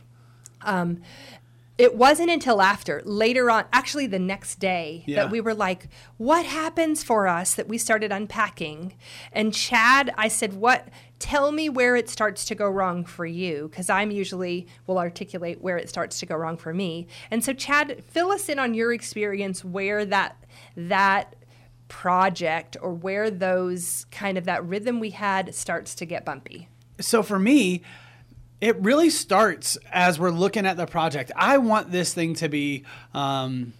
Um, 0.62 1.02
it 1.78 1.94
wasn't 1.96 2.30
until 2.30 2.60
after, 2.60 3.02
later 3.04 3.50
on, 3.50 3.64
actually 3.72 4.06
the 4.06 4.19
next 4.19 4.56
day, 4.56 5.02
Yeah. 5.06 5.22
that 5.22 5.30
we 5.30 5.40
were 5.40 5.54
like, 5.54 5.88
what 6.16 6.44
happens 6.44 7.02
for 7.02 7.26
us 7.26 7.54
that 7.54 7.66
we 7.66 7.79
started 7.79 8.12
unpacking? 8.12 8.94
And 9.32 9.52
Chad, 9.55 10.12
I 10.17 10.29
said, 10.29 10.52
what? 10.52 10.88
Tell 11.19 11.50
me 11.50 11.69
where 11.69 11.96
it 11.96 12.08
starts 12.10 12.44
to 12.46 12.55
go 12.55 12.69
wrong 12.69 13.05
for 13.05 13.24
you, 13.24 13.69
because 13.70 13.88
I'm 13.88 14.10
usually 14.10 14.67
will 14.86 14.98
articulate 14.98 15.62
where 15.62 15.79
it 15.79 15.88
starts 15.88 16.19
to 16.20 16.26
go 16.26 16.36
wrong 16.36 16.56
for 16.56 16.74
me. 16.74 17.06
And 17.31 17.43
so, 17.43 17.52
Chad, 17.52 18.02
fill 18.06 18.31
us 18.31 18.48
in 18.48 18.58
on 18.58 18.74
your 18.74 18.93
experience 18.93 19.64
where 19.64 20.05
that 20.05 20.36
that 20.76 21.36
project 21.93 22.75
or 22.81 22.91
where 22.91 23.31
those 23.31 24.06
kind 24.11 24.39
of 24.39 24.46
that 24.46 24.65
rhythm 24.65 24.99
we 24.99 25.11
had 25.11 25.55
starts 25.55 25.94
to 25.94 26.06
get 26.06 26.25
bumpy. 26.25 26.67
so 26.99 27.22
for 27.22 27.39
me, 27.39 27.82
it 28.63 28.81
really 28.81 29.11
starts 29.11 29.77
as 29.93 30.19
we're 30.19 30.31
looking 30.31 30.65
at 30.65 30.79
the 30.79 30.87
project. 30.87 31.31
I 31.37 31.58
want 31.58 31.93
this 31.93 32.15
thing 32.15 32.34
to 32.37 32.49
be 32.49 32.84
um, 33.13 33.75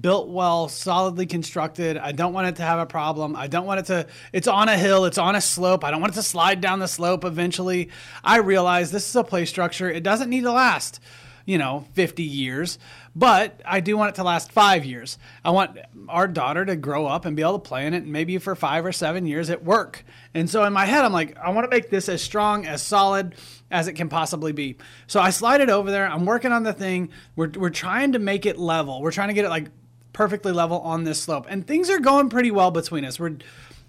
built 0.00 0.30
well, 0.30 0.68
solidly 0.68 1.26
constructed. 1.26 1.98
I 1.98 2.12
don't 2.12 2.32
want 2.32 2.48
it 2.48 2.56
to 2.56 2.62
have 2.62 2.78
a 2.78 2.86
problem. 2.86 3.36
I 3.36 3.46
don't 3.46 3.66
want 3.66 3.80
it 3.80 3.86
to, 3.86 4.06
it's 4.32 4.48
on 4.48 4.70
a 4.70 4.78
hill, 4.78 5.04
it's 5.04 5.18
on 5.18 5.36
a 5.36 5.40
slope. 5.42 5.84
I 5.84 5.90
don't 5.90 6.00
want 6.00 6.14
it 6.14 6.16
to 6.16 6.22
slide 6.22 6.62
down 6.62 6.78
the 6.78 6.88
slope 6.88 7.26
eventually. 7.26 7.90
I 8.24 8.38
realize 8.38 8.90
this 8.90 9.06
is 9.06 9.16
a 9.16 9.22
play 9.22 9.44
structure. 9.44 9.90
It 9.90 10.02
doesn't 10.02 10.30
need 10.30 10.44
to 10.44 10.52
last, 10.52 10.98
you 11.44 11.58
know, 11.58 11.84
50 11.92 12.22
years, 12.22 12.78
but 13.14 13.60
I 13.64 13.80
do 13.80 13.96
want 13.96 14.10
it 14.10 14.14
to 14.16 14.24
last 14.24 14.52
five 14.52 14.84
years. 14.84 15.18
I 15.44 15.50
want 15.50 15.78
our 16.08 16.28
daughter 16.28 16.64
to 16.64 16.76
grow 16.76 17.06
up 17.06 17.24
and 17.24 17.36
be 17.36 17.42
able 17.42 17.58
to 17.58 17.68
play 17.68 17.86
in 17.86 17.94
it, 17.94 18.06
maybe 18.06 18.38
for 18.38 18.54
five 18.54 18.84
or 18.84 18.92
seven 18.92 19.26
years 19.26 19.50
at 19.50 19.64
work. 19.64 20.04
And 20.34 20.48
so 20.48 20.64
in 20.64 20.72
my 20.72 20.86
head, 20.86 21.04
I'm 21.04 21.12
like, 21.12 21.36
I 21.38 21.50
want 21.50 21.70
to 21.70 21.76
make 21.76 21.90
this 21.90 22.08
as 22.08 22.22
strong, 22.22 22.66
as 22.66 22.82
solid 22.82 23.34
as 23.70 23.88
it 23.88 23.94
can 23.94 24.08
possibly 24.08 24.52
be. 24.52 24.76
So 25.06 25.20
I 25.20 25.30
slide 25.30 25.60
it 25.60 25.70
over 25.70 25.90
there. 25.90 26.06
I'm 26.06 26.24
working 26.24 26.52
on 26.52 26.62
the 26.62 26.72
thing. 26.72 27.10
We're, 27.36 27.50
we're 27.50 27.70
trying 27.70 28.12
to 28.12 28.18
make 28.18 28.46
it 28.46 28.58
level. 28.58 29.02
We're 29.02 29.12
trying 29.12 29.28
to 29.28 29.34
get 29.34 29.44
it 29.44 29.50
like 29.50 29.68
perfectly 30.12 30.52
level 30.52 30.80
on 30.80 31.04
this 31.04 31.20
slope. 31.20 31.46
And 31.48 31.66
things 31.66 31.90
are 31.90 32.00
going 32.00 32.30
pretty 32.30 32.50
well 32.50 32.70
between 32.70 33.04
us. 33.04 33.18
We're 33.18 33.36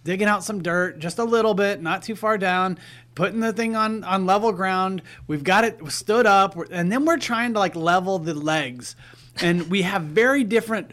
digging 0.04 0.28
out 0.28 0.44
some 0.44 0.62
dirt 0.62 1.00
just 1.00 1.20
a 1.20 1.24
little 1.24 1.54
bit, 1.54 1.82
not 1.82 2.04
too 2.04 2.16
far 2.16 2.38
down, 2.38 2.78
putting 3.16 3.40
the 3.40 3.54
thing 3.54 3.76
on 3.76 4.04
on 4.04 4.26
level 4.26 4.52
ground. 4.52 5.02
We've 5.28 5.44
got 5.44 5.64
it 5.64 5.80
stood 5.92 6.26
up, 6.26 6.56
and 6.72 6.92
then 6.92 7.06
we're 7.06 7.18
trying 7.18 7.54
to 7.54 7.60
like 7.60 7.76
level 7.76 8.20
the 8.20 8.34
legs. 8.34 8.96
And 9.42 9.70
we 9.70 9.84
have 9.84 10.04
very 10.04 10.44
different 10.44 10.92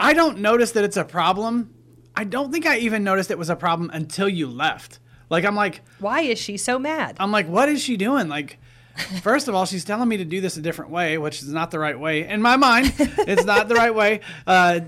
I 0.00 0.14
don't 0.14 0.38
notice 0.38 0.72
that 0.72 0.84
it's 0.84 0.96
a 0.96 1.04
problem. 1.04 1.74
I 2.16 2.24
don't 2.24 2.50
think 2.50 2.64
I 2.64 2.78
even 2.78 3.04
noticed 3.04 3.30
it 3.30 3.38
was 3.38 3.50
a 3.50 3.56
problem 3.56 3.90
until 3.92 4.28
you 4.28 4.48
left. 4.48 4.98
Like 5.28 5.44
I'm 5.44 5.54
like 5.54 5.82
Why 5.98 6.22
is 6.22 6.38
she 6.38 6.56
so 6.56 6.78
mad? 6.78 7.16
I'm 7.20 7.30
like, 7.30 7.46
what 7.46 7.68
is 7.68 7.82
she 7.82 7.98
doing? 7.98 8.28
Like, 8.28 8.58
first 9.22 9.46
of 9.46 9.54
all, 9.54 9.66
she's 9.66 9.84
telling 9.84 10.08
me 10.08 10.16
to 10.16 10.24
do 10.24 10.40
this 10.40 10.56
a 10.56 10.62
different 10.62 10.90
way, 10.90 11.18
which 11.18 11.42
is 11.42 11.52
not 11.52 11.70
the 11.70 11.78
right 11.78 11.98
way 11.98 12.26
in 12.26 12.40
my 12.40 12.56
mind. 12.56 12.94
it's 12.98 13.44
not 13.44 13.68
the 13.68 13.74
right 13.74 13.94
way. 13.94 14.20
Uh, 14.46 14.80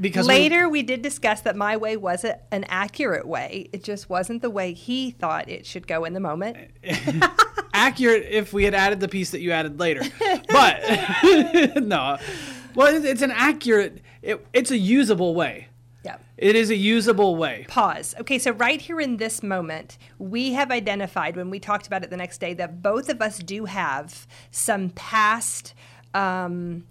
because 0.00 0.26
Later, 0.26 0.68
we 0.68 0.82
did 0.82 1.02
discuss 1.02 1.42
that 1.42 1.56
my 1.56 1.76
way 1.76 1.96
wasn't 1.96 2.38
an 2.50 2.64
accurate 2.68 3.26
way. 3.26 3.68
It 3.72 3.84
just 3.84 4.08
wasn't 4.08 4.40
the 4.42 4.50
way 4.50 4.72
he 4.72 5.10
thought 5.10 5.48
it 5.48 5.66
should 5.66 5.86
go 5.86 6.04
in 6.04 6.14
the 6.14 6.20
moment. 6.20 6.56
accurate 7.74 8.26
if 8.28 8.52
we 8.52 8.64
had 8.64 8.74
added 8.74 9.00
the 9.00 9.08
piece 9.08 9.30
that 9.30 9.40
you 9.40 9.52
added 9.52 9.78
later. 9.78 10.02
But 10.48 10.82
no, 11.82 12.18
well, 12.74 12.94
it- 12.94 13.04
it's 13.04 13.22
an 13.22 13.30
accurate. 13.30 14.00
It, 14.22 14.44
it's 14.52 14.70
a 14.70 14.76
usable 14.76 15.34
way. 15.34 15.68
Yeah. 16.04 16.16
It 16.36 16.56
is 16.56 16.70
a 16.70 16.76
usable 16.76 17.36
way. 17.36 17.66
Pause. 17.68 18.16
Okay, 18.20 18.38
so 18.38 18.50
right 18.52 18.80
here 18.80 19.00
in 19.00 19.18
this 19.18 19.42
moment, 19.42 19.96
we 20.18 20.52
have 20.54 20.70
identified 20.70 21.36
when 21.36 21.50
we 21.50 21.60
talked 21.60 21.86
about 21.86 22.02
it 22.02 22.10
the 22.10 22.16
next 22.16 22.38
day 22.38 22.54
that 22.54 22.82
both 22.82 23.08
of 23.08 23.20
us 23.22 23.38
do 23.38 23.66
have 23.66 24.26
some 24.50 24.90
past. 24.90 25.74
Um, 26.14 26.84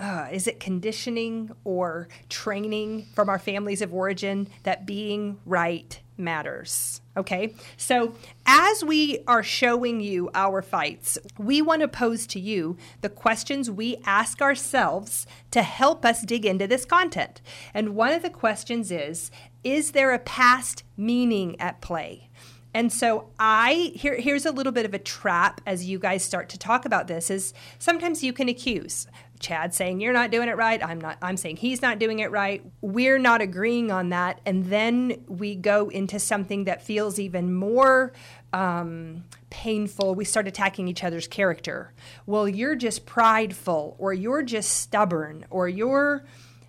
uh, 0.00 0.28
is 0.32 0.46
it 0.46 0.58
conditioning 0.58 1.50
or 1.62 2.08
training 2.28 3.06
from 3.14 3.28
our 3.28 3.38
families 3.38 3.82
of 3.82 3.92
origin 3.92 4.48
that 4.62 4.86
being 4.86 5.38
right 5.44 6.00
matters? 6.16 7.02
Okay, 7.16 7.54
so 7.76 8.14
as 8.46 8.82
we 8.82 9.18
are 9.26 9.42
showing 9.42 10.00
you 10.00 10.30
our 10.32 10.62
fights, 10.62 11.18
we 11.38 11.60
want 11.60 11.82
to 11.82 11.88
pose 11.88 12.26
to 12.28 12.40
you 12.40 12.78
the 13.02 13.08
questions 13.10 13.70
we 13.70 13.98
ask 14.06 14.40
ourselves 14.40 15.26
to 15.50 15.62
help 15.62 16.06
us 16.06 16.22
dig 16.22 16.46
into 16.46 16.66
this 16.66 16.86
content. 16.86 17.42
And 17.74 17.94
one 17.94 18.12
of 18.12 18.22
the 18.22 18.30
questions 18.30 18.90
is 18.90 19.30
Is 19.62 19.92
there 19.92 20.14
a 20.14 20.18
past 20.18 20.82
meaning 20.96 21.60
at 21.60 21.82
play? 21.82 22.30
And 22.72 22.92
so 22.92 23.30
I 23.38 23.92
here 23.94 24.16
here's 24.16 24.46
a 24.46 24.52
little 24.52 24.72
bit 24.72 24.84
of 24.84 24.94
a 24.94 24.98
trap 24.98 25.60
as 25.66 25.86
you 25.86 25.98
guys 25.98 26.22
start 26.22 26.48
to 26.50 26.58
talk 26.58 26.84
about 26.84 27.08
this 27.08 27.30
is 27.30 27.52
sometimes 27.78 28.22
you 28.22 28.32
can 28.32 28.48
accuse 28.48 29.06
Chad 29.40 29.74
saying 29.74 30.00
you're 30.00 30.12
not 30.12 30.30
doing 30.30 30.48
it 30.48 30.56
right, 30.56 30.84
I'm 30.84 31.00
not 31.00 31.18
I'm 31.20 31.36
saying 31.36 31.56
he's 31.56 31.82
not 31.82 31.98
doing 31.98 32.20
it 32.20 32.30
right. 32.30 32.64
We're 32.80 33.18
not 33.18 33.40
agreeing 33.40 33.90
on 33.90 34.10
that 34.10 34.40
and 34.46 34.66
then 34.66 35.24
we 35.26 35.56
go 35.56 35.88
into 35.88 36.18
something 36.18 36.64
that 36.64 36.82
feels 36.82 37.18
even 37.18 37.52
more 37.52 38.12
um, 38.52 39.24
painful. 39.50 40.14
We 40.14 40.24
start 40.24 40.46
attacking 40.46 40.88
each 40.88 41.04
other's 41.04 41.26
character. 41.28 41.92
Well, 42.26 42.48
you're 42.48 42.76
just 42.76 43.06
prideful 43.06 43.96
or 43.98 44.12
you're 44.12 44.42
just 44.42 44.70
stubborn 44.70 45.46
or 45.50 45.68
you're 45.68 46.24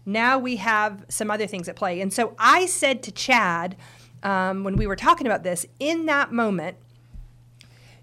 now 0.05 0.39
we 0.39 0.55
have 0.55 1.05
some 1.09 1.29
other 1.29 1.45
things 1.45 1.69
at 1.69 1.75
play. 1.75 2.01
And 2.01 2.11
so 2.11 2.35
I 2.39 2.65
said 2.65 3.03
to 3.03 3.11
Chad 3.11 3.75
um, 4.23 4.63
when 4.63 4.75
we 4.75 4.87
were 4.87 4.95
talking 4.95 5.27
about 5.27 5.43
this, 5.43 5.65
in 5.79 6.05
that 6.05 6.31
moment, 6.31 6.77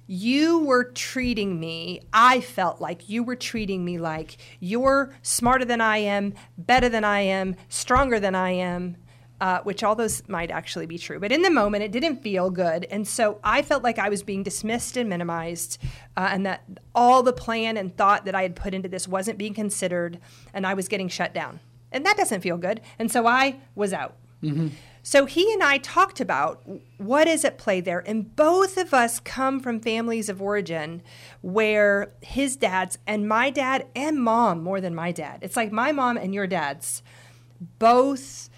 you 0.09 0.61
were 0.61 0.85
treating 0.85 1.61
me, 1.61 2.01
I 2.13 2.41
felt 2.41 2.81
like 2.81 3.11
you 3.11 3.23
were 3.23 3.37
treating 3.37 3.85
me 3.85 3.99
like 3.99 4.39
you're 4.59 5.15
smarter 5.21 5.67
than 5.67 5.83
I 5.83 5.99
am, 5.99 6.33
better 6.57 6.89
than 6.89 7.05
I 7.05 7.21
am, 7.21 7.57
stronger 7.69 8.19
than 8.19 8.35
I 8.35 8.53
am, 8.53 8.97
uh, 9.41 9.61
which 9.61 9.85
all 9.85 9.95
those 9.95 10.27
might 10.27 10.51
actually 10.51 10.87
be 10.87 10.97
true. 10.97 11.21
But 11.21 11.31
in 11.31 11.43
the 11.43 11.51
moment, 11.51 11.85
it 11.85 11.93
didn't 11.93 12.23
feel 12.23 12.51
good. 12.51 12.87
And 12.91 13.07
so 13.07 13.39
I 13.45 13.61
felt 13.61 13.85
like 13.85 13.99
I 13.99 14.09
was 14.09 14.23
being 14.23 14.43
dismissed 14.43 14.97
and 14.97 15.11
minimized, 15.11 15.79
uh, 16.17 16.31
and 16.33 16.47
that 16.47 16.65
all 16.95 17.23
the 17.23 17.35
plan 17.35 17.77
and 17.77 17.95
thought 17.95 18.25
that 18.25 18.35
I 18.35 18.43
had 18.43 18.57
put 18.57 18.73
into 18.73 18.89
this 18.89 19.07
wasn't 19.07 19.37
being 19.37 19.55
considered, 19.55 20.19
and 20.55 20.67
I 20.67 20.73
was 20.73 20.89
getting 20.89 21.09
shut 21.09 21.35
down. 21.35 21.61
And 21.93 22.05
that 22.07 22.17
doesn't 22.17 22.41
feel 22.41 22.57
good. 22.57 22.81
And 22.99 23.13
so 23.13 23.27
I 23.27 23.61
was 23.75 23.93
out. 23.93 24.17
So 25.11 25.25
he 25.25 25.51
and 25.55 25.63
I 25.63 25.79
talked 25.79 26.21
about 26.21 26.63
what 26.99 27.29
is 27.29 27.43
at 27.43 27.57
play 27.57 27.81
there, 27.81 28.01
and 28.07 28.37
both 28.37 28.77
of 28.77 28.93
us 28.93 29.21
come 29.21 29.59
from 29.59 29.81
families 29.81 30.29
of 30.29 30.43
origin 30.43 31.01
where 31.41 32.13
his 32.21 32.57
dad's 32.57 32.99
and 33.07 33.27
my 33.27 33.49
dad 33.49 33.87
and 33.97 34.23
mom 34.23 34.63
more 34.63 34.83
than 34.83 34.95
my 34.95 35.13
dad. 35.13 35.39
It's 35.41 35.57
like 35.57 35.73
my 35.73 35.93
mom 35.93 36.19
and 36.19 36.35
your 36.35 36.47
dad's 36.47 37.03
both 37.79 38.51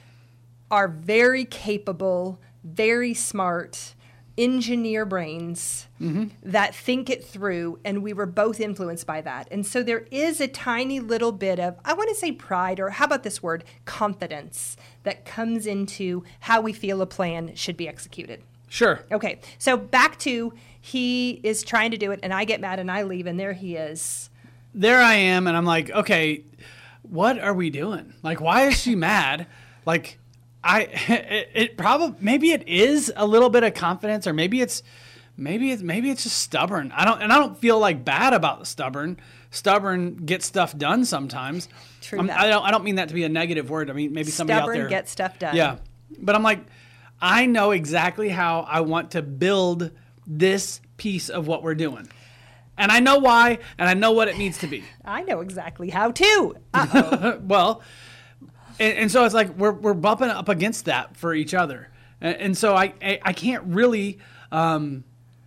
are 0.73 0.89
very 0.89 1.45
capable, 1.45 2.41
very 2.65 3.15
smart, 3.15 3.95
engineer 4.37 5.05
brains 5.05 5.87
mm-hmm. 6.01 6.29
that 6.43 6.75
think 6.75 7.11
it 7.11 7.25
through, 7.25 7.79
and 7.85 8.03
we 8.03 8.13
were 8.13 8.27
both 8.27 8.59
influenced 8.59 9.07
by 9.07 9.21
that. 9.21 9.47
And 9.53 9.65
so 9.65 9.83
there 9.83 10.07
is 10.11 10.41
a 10.41 10.49
tiny 10.49 10.99
little 10.99 11.31
bit 11.31 11.61
of, 11.61 11.79
I 11.85 11.93
want 11.93 12.09
to 12.09 12.15
say 12.17 12.33
pride, 12.33 12.81
or 12.81 12.91
how 12.91 13.05
about 13.05 13.23
this 13.23 13.41
word, 13.41 13.63
confidence, 13.85 14.77
that 15.03 15.25
comes 15.25 15.67
into 15.67 16.25
how 16.41 16.61
we 16.61 16.73
feel 16.73 17.01
a 17.01 17.07
plan 17.07 17.55
should 17.55 17.77
be 17.77 17.89
executed. 17.89 18.43
Sure. 18.69 19.05
Okay, 19.11 19.41
so 19.59 19.77
back 19.77 20.19
to 20.21 20.53
he 20.81 21.41
is 21.43 21.63
trying 21.63 21.91
to 21.91 21.99
do 21.99 22.13
it, 22.13 22.21
and 22.23 22.33
I 22.33 22.45
get 22.45 22.61
mad 22.61 22.79
and 22.79 22.91
I 22.91 23.03
leave, 23.03 23.27
and 23.27 23.39
there 23.39 23.53
he 23.53 23.77
is. 23.77 24.31
There 24.73 25.01
I 25.01 25.15
am, 25.15 25.47
and 25.47 25.57
I'm 25.57 25.65
like, 25.65 25.91
okay, 25.91 26.45
what 27.03 27.39
are 27.39 27.53
we 27.53 27.71
doing? 27.71 28.15
Like, 28.23 28.41
why 28.41 28.69
is 28.69 28.81
she 28.81 28.95
mad? 28.95 29.47
Like, 29.85 30.19
I 30.63 30.83
it, 31.09 31.51
it 31.55 31.77
probably 31.77 32.17
maybe 32.21 32.53
it 32.53 32.67
is 32.69 33.13
a 33.17 33.27
little 33.27 33.51
bit 33.51 33.65
of 33.65 33.75
confidence, 33.75 34.27
or 34.27 34.33
maybe 34.33 34.61
it's 34.61 34.83
maybe 35.37 35.73
it's 35.73 35.83
maybe 35.83 36.11
it's 36.11 36.23
just 36.23 36.39
stubborn. 36.39 36.93
I 36.95 37.05
don't 37.05 37.21
and 37.21 37.33
I 37.33 37.39
don't 37.39 37.59
feel 37.59 37.79
like 37.79 38.05
bad 38.05 38.33
about 38.33 38.61
the 38.61 38.67
stubborn. 38.67 39.19
Stubborn 39.51 40.15
get 40.17 40.43
stuff 40.43 40.77
done 40.77 41.05
sometimes. 41.05 41.69
True. 42.01 42.21
I 42.21 42.49
don't 42.49 42.65
I 42.65 42.71
don't 42.71 42.85
mean 42.85 42.97
that 42.97 43.09
to 43.09 43.15
be 43.15 43.25
a 43.25 43.29
negative 43.29 43.69
word. 43.69 43.91
I 43.91 43.93
mean 43.93 44.13
maybe 44.13 44.31
somebody 44.31 44.59
out 44.59 44.63
Stubborn 44.65 44.79
there 44.79 44.89
gets 44.89 45.11
stuff 45.11 45.39
done. 45.39 45.57
Yeah, 45.57 45.79
but 46.19 46.35
I'm 46.35 46.43
like, 46.43 46.61
I 47.21 47.47
know 47.47 47.73
exactly 47.73 48.29
how 48.29 48.61
I 48.61 48.81
want 48.81 49.13
to 49.13 49.23
build 49.23 49.91
this 50.27 50.81
piece 50.97 51.29
of 51.29 51.47
what 51.47 51.63
we're 51.63 51.75
doing. 51.75 52.09
And 52.79 52.91
I 52.91 53.01
know 53.01 53.19
why, 53.19 53.59
and 53.77 53.89
I 53.89 53.95
know 53.95 54.13
what 54.13 54.29
it 54.29 54.39
needs 54.39 54.59
to 54.59 54.67
be. 54.67 54.85
I 55.05 55.23
know 55.23 55.41
exactly 55.41 55.91
how 55.91 56.13
to. 56.13 56.57
Well, 57.43 57.83
and, 58.79 58.97
and 58.97 59.11
so 59.13 59.25
it's 59.25 59.35
like 59.35 59.57
we're, 59.57 59.73
we're 59.73 59.95
bumping 59.95 60.31
up 60.31 60.49
against 60.49 60.87
that 60.87 61.17
for 61.17 61.35
each 61.35 61.53
other. 61.53 61.91
And, 62.21 62.37
and 62.37 62.59
so 62.59 62.75
I, 62.75 62.95
I, 63.03 63.21
I 63.23 63.33
can't 63.35 63.65
really 63.65 64.19
um, 64.51 65.05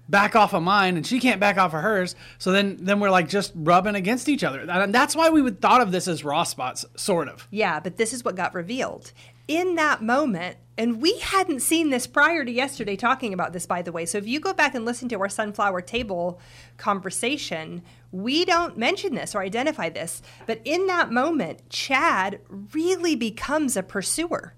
back 0.09 0.35
off 0.35 0.53
of 0.53 0.61
mine 0.63 0.97
and 0.97 1.07
she 1.07 1.19
can't 1.19 1.39
back 1.39 1.57
off 1.57 1.73
of 1.73 1.81
hers. 1.81 2.15
So 2.37 2.51
then, 2.51 2.77
then 2.81 2.99
we're 2.99 3.09
like 3.09 3.29
just 3.29 3.51
rubbing 3.55 3.95
against 3.95 4.27
each 4.29 4.43
other. 4.43 4.59
And 4.59 4.93
that's 4.93 5.15
why 5.15 5.29
we 5.29 5.41
would 5.41 5.61
thought 5.61 5.81
of 5.81 5.91
this 5.91 6.07
as 6.07 6.23
raw 6.23 6.43
spots, 6.43 6.85
sort 6.95 7.27
of. 7.27 7.47
Yeah, 7.51 7.79
but 7.79 7.97
this 7.97 8.13
is 8.13 8.23
what 8.23 8.35
got 8.35 8.53
revealed. 8.53 9.13
In 9.47 9.75
that 9.75 10.01
moment, 10.01 10.57
and 10.77 11.01
we 11.01 11.19
hadn't 11.19 11.61
seen 11.61 11.89
this 11.89 12.07
prior 12.07 12.45
to 12.45 12.51
yesterday 12.51 12.95
talking 12.95 13.33
about 13.33 13.53
this, 13.53 13.65
by 13.65 13.81
the 13.81 13.91
way. 13.91 14.05
So 14.05 14.17
if 14.17 14.27
you 14.27 14.39
go 14.39 14.53
back 14.53 14.73
and 14.73 14.85
listen 14.85 15.09
to 15.09 15.19
our 15.19 15.29
sunflower 15.29 15.81
table 15.81 16.39
conversation, 16.77 17.83
we 18.11 18.45
don't 18.45 18.77
mention 18.77 19.15
this 19.15 19.35
or 19.35 19.41
identify 19.41 19.89
this. 19.89 20.21
But 20.47 20.61
in 20.63 20.87
that 20.87 21.11
moment, 21.11 21.69
Chad 21.69 22.39
really 22.49 23.15
becomes 23.15 23.77
a 23.77 23.83
pursuer. 23.83 24.55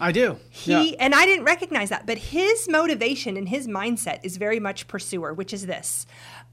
I 0.00 0.12
do. 0.12 0.38
He 0.50 0.70
Yeah. 0.90 0.96
and 1.00 1.14
I 1.14 1.24
didn't 1.26 1.44
recognize 1.44 1.88
that, 1.90 2.06
but 2.06 2.18
his 2.18 2.68
motivation 2.68 3.36
and 3.36 3.48
his 3.48 3.66
mindset 3.66 4.20
is 4.22 4.36
very 4.36 4.60
much 4.60 4.88
pursuer, 4.88 5.32
which 5.32 5.52
is 5.52 5.66
this. 5.66 6.06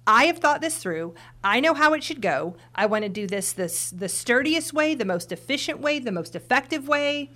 I 0.06 0.26
have 0.26 0.40
thought 0.40 0.62
this 0.62 0.78
through. 0.78 1.14
I 1.44 1.60
know 1.60 1.74
how 1.74 1.94
it 1.94 2.04
should 2.04 2.22
go. 2.22 2.56
I 2.76 2.86
want 2.88 3.04
to 3.04 3.10
do 3.10 3.26
this 3.28 3.54
this 3.54 3.90
the 3.90 4.10
sturdiest 4.10 4.74
way, 4.74 4.96
the 4.96 5.06
most 5.06 5.32
efficient 5.32 5.80
way, 5.80 6.00
the 6.00 6.12
most 6.12 6.36
effective 6.36 6.88
way. 6.88 7.30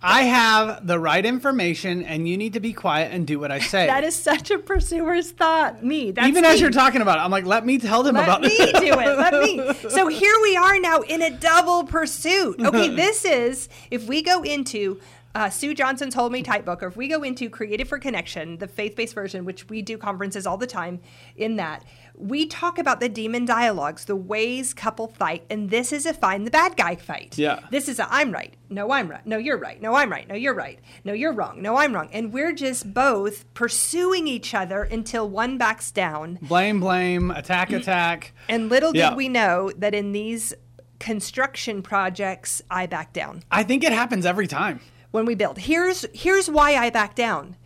I 0.00 0.22
have 0.22 0.86
the 0.86 0.96
right 1.00 1.26
information 1.26 2.04
and 2.04 2.28
you 2.28 2.36
need 2.36 2.52
to 2.52 2.60
be 2.60 2.72
quiet 2.72 3.12
and 3.12 3.26
do 3.26 3.40
what 3.40 3.50
I 3.50 3.58
say. 3.58 3.86
That 3.88 4.04
is 4.04 4.14
such 4.14 4.50
a 4.52 4.58
pursuer's 4.58 5.32
thought. 5.32 5.82
Me. 5.84 6.12
That's 6.12 6.28
Even 6.28 6.44
as 6.44 6.60
you're 6.60 6.70
talking 6.70 7.02
about 7.02 7.18
it, 7.18 7.22
I'm 7.22 7.32
like, 7.32 7.46
let 7.46 7.66
me 7.66 7.78
tell 7.78 8.04
them 8.04 8.14
Let 8.14 8.22
about 8.24 8.42
me 8.42 8.48
this. 8.48 8.72
do 8.80 8.92
it. 8.92 9.18
Let 9.18 9.32
me. 9.34 9.74
So 9.90 10.06
here 10.06 10.34
we 10.42 10.56
are 10.56 10.78
now 10.78 11.00
in 11.00 11.20
a 11.22 11.30
double 11.30 11.82
pursuit. 11.84 12.60
Okay, 12.60 12.94
this 12.94 13.24
is 13.24 13.68
if 13.90 14.06
we 14.06 14.22
go 14.22 14.42
into 14.42 15.00
uh, 15.34 15.50
Sue 15.50 15.74
Johnson's 15.74 16.14
Hold 16.14 16.32
Me 16.32 16.42
Tight 16.42 16.64
book, 16.64 16.82
or 16.82 16.86
if 16.88 16.96
we 16.96 17.06
go 17.08 17.22
into 17.22 17.48
Created 17.50 17.86
for 17.88 17.98
Connection, 17.98 18.58
the 18.58 18.66
faith 18.66 18.96
based 18.96 19.14
version, 19.14 19.44
which 19.44 19.68
we 19.68 19.82
do 19.82 19.96
conferences 19.98 20.46
all 20.46 20.56
the 20.56 20.66
time 20.66 21.00
in 21.36 21.56
that, 21.56 21.84
we 22.14 22.46
talk 22.46 22.78
about 22.78 22.98
the 22.98 23.08
demon 23.08 23.44
dialogues, 23.44 24.06
the 24.06 24.16
ways 24.16 24.74
couple 24.74 25.06
fight, 25.06 25.44
and 25.50 25.70
this 25.70 25.92
is 25.92 26.06
a 26.06 26.12
find 26.14 26.46
the 26.46 26.50
bad 26.50 26.76
guy 26.76 26.96
fight. 26.96 27.38
Yeah. 27.38 27.60
This 27.70 27.88
is 27.88 28.00
a 28.00 28.12
I'm 28.12 28.32
right. 28.32 28.54
No, 28.70 28.90
I'm 28.90 29.08
right. 29.08 29.24
No, 29.26 29.36
you're 29.38 29.58
right. 29.58 29.80
No, 29.80 29.94
I'm 29.94 30.10
right. 30.10 30.28
No, 30.28 30.34
you're 30.34 30.54
right. 30.54 30.80
No, 31.04 31.12
you're 31.12 31.32
wrong. 31.32 31.62
No, 31.62 31.76
I'm 31.76 31.94
wrong. 31.94 32.08
And 32.12 32.32
we're 32.32 32.52
just 32.52 32.92
both 32.92 33.52
pursuing 33.54 34.26
each 34.26 34.54
other 34.54 34.82
until 34.82 35.28
one 35.28 35.58
backs 35.58 35.90
down. 35.92 36.38
Blame, 36.42 36.80
blame, 36.80 37.30
attack, 37.30 37.70
attack. 37.70 38.32
And 38.48 38.68
little 38.68 38.92
did 38.92 38.98
Yeah. 38.98 39.14
we 39.14 39.28
know 39.28 39.70
that 39.76 39.94
in 39.94 40.12
these 40.12 40.52
construction 40.98 41.80
projects, 41.82 42.60
I 42.70 42.86
back 42.86 43.12
down 43.12 43.44
I 43.52 43.62
think 43.62 43.84
it 43.84 43.92
happens 43.92 44.26
every 44.26 44.48
time. 44.48 44.80
When 45.10 45.24
we 45.24 45.34
build. 45.34 45.58
Here's 45.58 46.04
here's 46.12 46.48
why 46.50 46.74
I 46.76 46.90
back 46.90 47.14
down. 47.14 47.56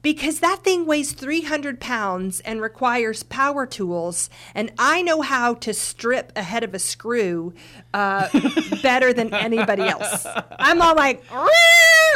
Because 0.00 0.38
that 0.38 0.62
thing 0.62 0.86
weighs 0.86 1.10
300 1.10 1.80
pounds 1.80 2.38
and 2.40 2.62
requires 2.62 3.24
power 3.24 3.66
tools, 3.66 4.30
and 4.54 4.70
I 4.78 5.02
know 5.02 5.22
how 5.22 5.54
to 5.54 5.74
strip 5.74 6.30
a 6.36 6.42
head 6.42 6.62
of 6.62 6.72
a 6.72 6.78
screw 6.78 7.52
uh, 7.92 8.28
better 8.82 9.12
than 9.12 9.34
anybody 9.34 9.82
else. 9.82 10.24
I'm 10.56 10.80
all 10.80 10.94
like, 10.94 11.24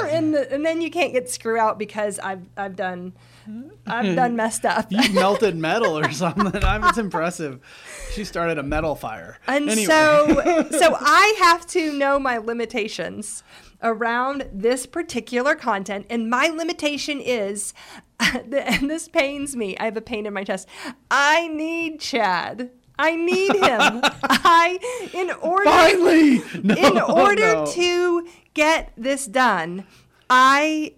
and, 0.05 0.33
the, 0.33 0.53
and 0.53 0.65
then 0.65 0.81
you 0.81 0.93
can't 0.93 1.13
get 1.13 1.29
screw 1.29 1.59
out 1.59 1.77
because 1.77 2.21
I've 2.21 2.43
I've 2.57 2.77
done 2.77 3.15
I've 3.87 4.15
done 4.15 4.37
messed 4.37 4.65
up. 4.65 4.87
You 4.91 5.13
melted 5.13 5.57
metal 5.57 5.99
or 5.99 6.13
something. 6.13 6.47
I 6.65 6.79
mean, 6.79 6.89
it's 6.89 6.99
impressive. 6.99 7.59
She 8.13 8.25
started 8.25 8.59
a 8.59 8.63
metal 8.63 8.95
fire. 8.95 9.39
And 9.49 9.69
Anyway. 9.69 9.87
so 9.87 10.69
so 10.71 10.97
I 11.01 11.35
have 11.41 11.67
to 11.69 11.93
know 11.93 12.21
my 12.21 12.39
limitations 12.39 13.43
around 13.83 14.49
this 14.53 14.87
particular 14.87 15.55
content 15.55 16.07
and 16.09 16.31
my 16.31 16.49
limitation 16.49 17.21
is 17.21 17.75
and 18.21 18.91
this 18.91 19.09
pains 19.09 19.57
me. 19.57 19.77
I 19.79 19.87
have 19.87 19.97
a 19.97 20.01
pain 20.01 20.27
in 20.27 20.33
my 20.33 20.45
chest. 20.45 20.69
I 21.11 21.49
need 21.49 22.01
Chad. 22.01 22.71
I 22.99 23.17
need 23.17 23.53
him. 23.53 24.01
I 24.23 24.79
in 25.13 25.31
order 25.31 25.65
finally, 25.65 26.43
no, 26.63 26.75
in 26.75 26.99
order 27.01 27.55
no. 27.55 27.67
to 27.67 28.29
get 28.55 28.93
this 28.97 29.27
done, 29.27 29.87
I 30.31 30.95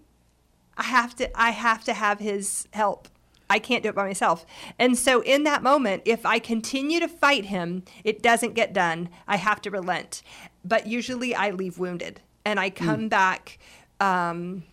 I 0.76 0.83
have 0.85 1.14
to 1.17 1.41
I 1.41 1.50
have 1.50 1.85
to 1.85 1.95
have 1.95 2.19
his 2.19 2.69
help. 2.73 3.09
I 3.49 3.59
can't 3.59 3.83
do 3.83 3.91
it 3.91 3.95
by 3.95 4.07
myself. 4.07 4.45
And 4.79 4.99
so 4.99 5.21
in 5.21 5.45
that 5.45 5.62
moment, 5.62 6.03
if 6.05 6.25
I 6.26 6.38
continue 6.38 6.99
to 6.99 7.09
fight 7.09 7.47
him, 7.47 7.85
it 8.03 8.23
doesn't 8.23 8.55
get 8.55 8.73
done. 8.73 9.11
I 9.29 9.37
have 9.37 9.61
to 9.62 9.71
relent. 9.71 10.23
But 10.64 10.87
usually 10.87 11.35
I 11.35 11.50
leave 11.50 11.79
wounded 11.79 12.21
and 12.45 12.61
I 12.61 12.71
come 12.71 13.09
back 13.09 13.59
um, 14.01 14.65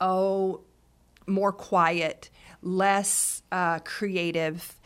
oh 0.00 0.60
more 1.26 1.52
quiet, 1.52 2.30
less 2.62 3.42
uh, 3.52 3.78
creative, 3.80 4.78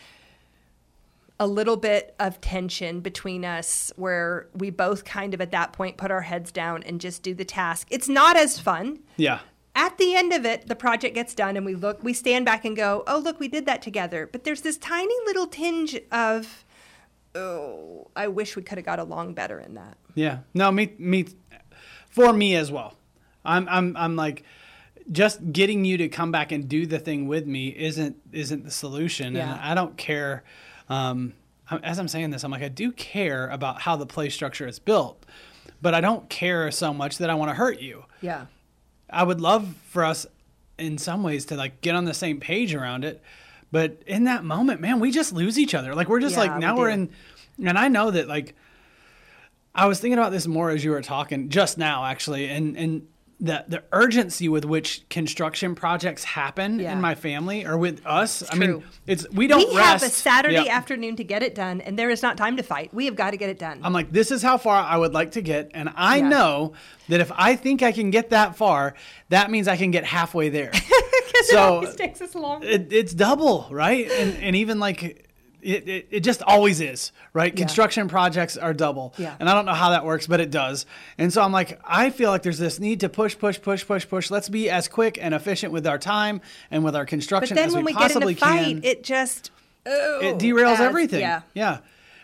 a 1.41 1.47
little 1.47 1.77
bit 1.77 2.15
of 2.21 2.41
tension 2.41 3.01
between 3.01 3.45
us 3.45 3.93
where 3.97 4.47
we 4.55 4.71
both 4.71 5.05
kind 5.05 5.35
of 5.35 5.41
at 5.41 5.51
that 5.51 5.73
point 5.73 5.97
put 5.97 6.11
our 6.11 6.21
heads 6.21 6.53
down 6.53 6.83
and 6.85 7.01
just 7.01 7.23
do 7.23 7.35
the 7.35 7.45
task. 7.45 7.89
It's 7.91 8.09
not 8.09 8.37
as 8.37 8.61
fun. 8.61 9.01
Yeah. 9.17 9.41
At 9.75 9.99
the 9.99 10.15
end 10.15 10.33
of 10.33 10.45
it, 10.45 10.69
the 10.69 10.77
project 10.77 11.17
gets 11.17 11.35
done 11.35 11.57
and 11.57 11.67
we 11.67 11.75
look, 11.75 12.05
we 12.05 12.13
stand 12.13 12.45
back 12.45 12.65
and 12.65 12.77
go, 12.77 13.03
oh, 13.09 13.19
look, 13.19 13.41
we 13.41 13.49
did 13.49 13.67
that 13.67 13.83
together. 13.83 14.29
But 14.31 14.45
there's 14.45 14.61
this 14.61 14.77
tiny 14.77 15.15
little 15.27 15.49
tinge 15.49 15.99
of, 16.13 16.65
oh, 17.35 18.09
I 18.15 18.29
wish 18.29 18.55
we 18.55 18.63
could 18.63 18.79
have 18.79 18.85
got 18.85 19.01
along 19.01 19.35
better 19.35 19.59
in 19.59 19.75
that. 19.75 19.97
Yeah. 20.15 20.39
No, 20.55 20.71
me 20.71 20.93
me 20.99 21.27
for 22.15 22.33
me 22.33 22.55
as 22.55 22.71
well. 22.71 22.95
I'm 23.45 23.69
I'm 23.69 23.97
I'm 23.97 24.15
like 24.17 24.45
just 25.11 25.53
getting 25.53 25.85
you 25.85 25.99
to 25.99 26.09
come 26.09 26.31
back 26.31 26.53
and 26.53 26.69
do 26.69 26.87
the 26.87 26.99
thing 26.99 27.27
with 27.27 27.45
me 27.45 27.69
isn't 27.69 28.17
isn't 28.33 28.65
the 28.65 28.71
solution. 28.71 29.35
Yeah. 29.35 29.53
And 29.53 29.61
I 29.61 29.75
don't 29.75 29.97
care 29.97 30.45
um 30.89 31.35
as 31.83 31.99
I'm 31.99 32.09
saying 32.09 32.31
this, 32.31 32.45
I'm 32.45 32.53
like 32.53 32.63
I 32.63 32.69
do 32.69 32.93
care 32.93 33.49
about 33.49 33.83
how 33.83 33.97
the 33.97 34.07
play 34.07 34.29
structure 34.29 34.67
is 34.69 34.79
built, 34.79 35.27
but 35.83 35.93
I 35.93 36.01
don't 36.01 36.29
care 36.29 36.71
so 36.71 36.95
much 36.95 37.19
that 37.19 37.31
I 37.31 37.35
want 37.35 37.51
to 37.51 37.55
hurt 37.55 37.81
you. 37.81 38.05
Yeah. 38.21 38.47
I 39.11 39.25
would 39.25 39.41
love 39.41 39.75
for 39.91 40.05
us 40.05 40.25
in 40.79 40.99
some 40.99 41.25
ways 41.25 41.45
to 41.47 41.57
like 41.57 41.81
get 41.81 41.97
on 41.97 42.05
the 42.05 42.15
same 42.15 42.39
page 42.39 42.75
around 42.75 43.05
it. 43.05 43.21
But 43.73 44.03
in 44.07 44.25
that 44.25 44.45
moment, 44.45 44.81
man, 44.81 45.01
we 45.01 45.11
just 45.11 45.33
lose 45.33 45.59
each 45.59 45.75
other. 45.75 45.97
Like 45.97 46.09
we're 46.09 46.21
just 46.21 46.37
Yeah, 46.37 46.43
like 46.43 46.59
now 46.59 46.77
we're 46.77 46.91
in 46.91 47.11
and 47.59 47.77
I 47.77 47.89
know 47.89 48.13
that 48.13 48.29
like 48.29 48.55
I 49.75 49.87
was 49.87 50.01
thinking 50.01 50.19
about 50.19 50.33
this 50.33 50.47
more 50.47 50.71
as 50.71 50.85
you 50.85 50.91
were 50.93 51.03
talking 51.03 51.49
just 51.49 51.79
now 51.79 52.05
actually 52.05 52.49
and 52.49 52.77
and 52.77 53.07
the 53.41 53.65
the 53.67 53.83
urgency 53.93 54.49
with 54.49 54.65
which 54.65 55.07
construction 55.09 55.75
projects 55.75 56.23
happen 56.23 56.79
Yeah. 56.79 56.93
in 56.93 57.01
my 57.01 57.17
family 57.17 57.67
or 57.67 57.77
with 57.77 58.01
us. 58.07 58.45
I 58.49 58.55
mean, 58.55 58.85
it's 59.09 59.29
we 59.31 59.49
don't 59.49 59.69
we 59.71 59.77
rest. 59.77 60.03
have 60.03 60.03
a 60.05 60.09
Saturday 60.09 60.55
Yep. 60.55 60.69
afternoon 60.69 61.17
to 61.17 61.25
get 61.25 61.43
it 61.43 61.53
done, 61.57 61.81
and 61.81 61.99
there 61.99 62.11
is 62.11 62.23
not 62.23 62.37
time 62.37 62.57
to 62.59 62.63
fight. 62.63 62.95
We 62.95 63.07
have 63.07 63.17
got 63.17 63.33
to 63.33 63.37
get 63.37 63.51
it 63.51 63.59
done. 63.59 63.81
I'm 63.83 63.93
like, 63.93 64.13
this 64.13 64.31
is 64.31 64.41
how 64.41 64.57
far 64.57 64.77
I 64.77 64.97
would 64.97 65.13
like 65.13 65.33
to 65.33 65.43
get. 65.43 65.73
And 65.75 65.91
I 65.97 66.19
Yeah. 66.19 66.29
know 66.29 66.73
that 67.09 67.21
if 67.21 67.33
I 67.35 67.57
think 67.57 67.83
I 67.83 67.91
can 67.91 68.11
get 68.11 68.31
that 68.31 68.57
far, 68.57 68.95
that 69.31 69.51
means 69.51 69.67
I 69.67 69.77
can 69.77 69.91
get 69.91 70.05
halfway 70.05 70.49
there. 70.49 70.71
So- 71.47 71.57
it 71.57 71.59
always 71.59 71.97
takes 71.97 72.21
us 72.23 72.35
long. 72.37 72.63
it, 72.63 72.93
it's 72.93 73.13
double, 73.13 73.67
right? 73.71 74.09
And, 74.11 74.37
and 74.43 74.55
even 74.57 74.79
like, 74.79 75.29
it, 75.65 75.89
it, 75.89 76.09
it 76.11 76.21
just 76.21 76.43
always 76.43 76.81
is, 76.81 77.11
right? 77.33 77.53
Yeah. 77.53 77.59
Construction 77.59 78.09
projects 78.09 78.57
are 78.57 78.75
double. 78.75 79.15
Yeah. 79.19 79.35
And 79.41 79.49
I 79.49 79.55
don't 79.55 79.65
know 79.65 79.73
how 79.75 79.91
that 79.91 80.05
works, 80.05 80.27
but 80.27 80.41
it 80.41 80.51
does. 80.51 80.87
And 81.19 81.33
so 81.33 81.43
I'm 81.43 81.53
like, 81.53 81.81
I 81.85 82.11
feel 82.11 82.31
like 82.31 82.43
there's 82.43 82.59
this 82.59 82.79
need 82.79 83.01
to 83.01 83.09
push, 83.09 83.37
push, 83.39 83.61
push, 83.61 83.87
push, 83.87 84.09
push. 84.09 84.31
Let's 84.31 84.49
be 84.49 84.69
as 84.71 84.89
quick 84.89 85.19
and 85.21 85.35
efficient 85.35 85.73
with 85.73 85.87
our 85.87 85.99
time 85.99 86.41
and 86.71 86.85
with 86.85 86.95
our 86.95 87.07
construction 87.07 87.57
as 87.59 87.75
when 87.75 87.85
we 87.85 87.93
we 87.93 87.99
get 87.99 88.03
in 88.03 88.09
possibly 88.09 88.33
a 88.35 88.37
fight, 88.37 88.65
can 88.65 88.85
it 88.85 89.03
just 89.03 89.51
oh, 89.87 90.21
it 90.23 90.39
derails 90.39 90.73
adds- 90.75 90.81
everything. 90.83 91.21
Yeah. 91.21 91.43
Yeah. 91.55 91.79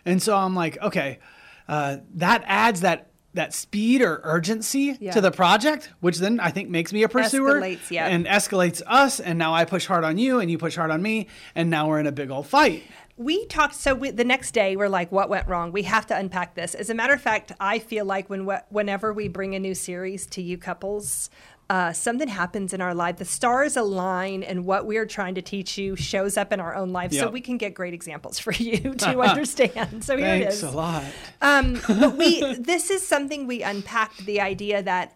And 0.04 0.22
so 0.22 0.36
I'm 0.36 0.54
like, 0.54 0.80
okay, 0.82 1.18
uh, 1.68 1.98
that 2.14 2.42
adds 2.46 2.82
that 2.82 3.06
that 3.34 3.54
speed 3.54 4.02
or 4.02 4.20
urgency 4.24 4.96
Yeah. 4.98 5.12
to 5.12 5.20
the 5.20 5.30
project, 5.30 5.90
which 6.00 6.18
then 6.18 6.40
I 6.40 6.50
think 6.50 6.68
makes 6.68 6.92
me 6.92 7.04
a 7.04 7.08
pursuer 7.08 7.60
Escalates, 7.60 7.90
yeah. 7.90 8.08
and 8.08 8.26
escalates 8.26 8.82
us. 8.86 9.20
And 9.20 9.38
now 9.38 9.54
I 9.54 9.64
push 9.66 9.86
hard 9.86 10.02
on 10.02 10.18
you, 10.18 10.40
and 10.40 10.50
you 10.50 10.58
push 10.58 10.74
hard 10.74 10.90
on 10.90 11.00
me, 11.00 11.28
and 11.54 11.70
now 11.70 11.86
we're 11.88 12.00
in 12.00 12.08
a 12.08 12.12
big 12.12 12.30
old 12.30 12.48
fight. 12.48 12.82
We 13.20 13.44
talked. 13.44 13.74
So 13.74 13.94
we, 13.94 14.12
the 14.12 14.24
next 14.24 14.52
day, 14.52 14.76
we're 14.76 14.88
like, 14.88 15.12
"What 15.12 15.28
went 15.28 15.46
wrong? 15.46 15.72
We 15.72 15.82
have 15.82 16.06
to 16.06 16.16
unpack 16.16 16.54
this." 16.54 16.74
As 16.74 16.88
a 16.88 16.94
matter 16.94 17.12
of 17.12 17.20
fact, 17.20 17.52
I 17.60 17.78
feel 17.78 18.06
like 18.06 18.30
when 18.30 18.46
whenever 18.70 19.12
we 19.12 19.28
bring 19.28 19.54
a 19.54 19.58
new 19.58 19.74
series 19.74 20.24
to 20.28 20.40
you 20.40 20.56
couples, 20.56 21.28
uh, 21.68 21.92
something 21.92 22.28
happens 22.28 22.72
in 22.72 22.80
our 22.80 22.94
life. 22.94 23.18
The 23.18 23.26
stars 23.26 23.76
align, 23.76 24.42
and 24.42 24.64
what 24.64 24.86
we 24.86 24.96
are 24.96 25.04
trying 25.04 25.34
to 25.34 25.42
teach 25.42 25.76
you 25.76 25.96
shows 25.96 26.38
up 26.38 26.50
in 26.50 26.60
our 26.60 26.74
own 26.74 26.94
lives, 26.94 27.18
so 27.18 27.28
we 27.28 27.42
can 27.42 27.58
get 27.58 27.74
great 27.74 27.92
examples 27.92 28.38
for 28.38 28.52
you 28.52 28.94
to 28.98 29.20
understand. 29.20 30.02
So 30.02 30.16
here 30.16 30.36
it 30.36 30.40
Thanks 30.40 30.54
is. 30.54 30.62
a 30.62 30.70
lot. 30.70 31.04
Um, 31.42 31.78
but 31.86 32.16
we 32.16 32.54
this 32.58 32.88
is 32.88 33.06
something 33.06 33.46
we 33.46 33.62
unpacked 33.62 34.24
the 34.24 34.40
idea 34.40 34.82
that 34.82 35.14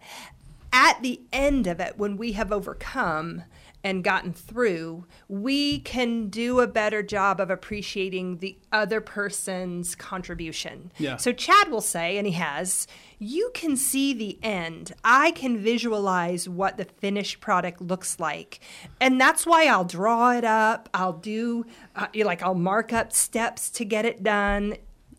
at 0.71 1.01
the 1.01 1.21
end 1.33 1.65
of 1.65 1.79
it, 1.79 1.97
when 1.97 2.17
we 2.17 2.33
have 2.33 2.51
overcome 2.51 3.45
and 3.85 4.03
gotten 4.03 4.33
through, 4.33 5.05
we 5.27 5.79
can 5.79 6.27
do 6.27 6.59
a 6.59 6.65
better 6.65 7.03
job 7.03 7.39
of 7.39 7.51
appreciating 7.51 8.39
the 8.39 8.57
other 8.71 8.99
person's 8.99 9.93
contribution. 9.93 10.91
Yeah. 10.97 11.17
So 11.17 11.31
Chad 11.31 11.69
will 11.69 11.81
say, 11.81 12.17
and 12.17 12.25
he 12.25 12.33
has, 12.33 12.87
you 13.19 13.51
can 13.53 13.77
see 13.77 14.11
the 14.15 14.39
end. 14.41 14.93
I 15.03 15.29
can 15.31 15.59
visualize 15.59 16.49
what 16.49 16.77
the 16.77 16.85
finished 16.85 17.39
product 17.39 17.79
looks 17.79 18.19
like. 18.19 18.59
And 18.99 19.21
that's 19.21 19.45
why 19.45 19.67
I'll 19.67 19.85
draw 19.85 20.31
it 20.31 20.43
up. 20.43 20.89
I'll 20.91 21.13
do, 21.13 21.67
uh, 21.95 22.07
like, 22.15 22.41
I'll 22.41 22.55
mark 22.55 22.91
up 22.91 23.13
steps 23.13 23.69
to 23.69 23.85
get 23.85 24.03
it 24.03 24.23
done. 24.23 24.77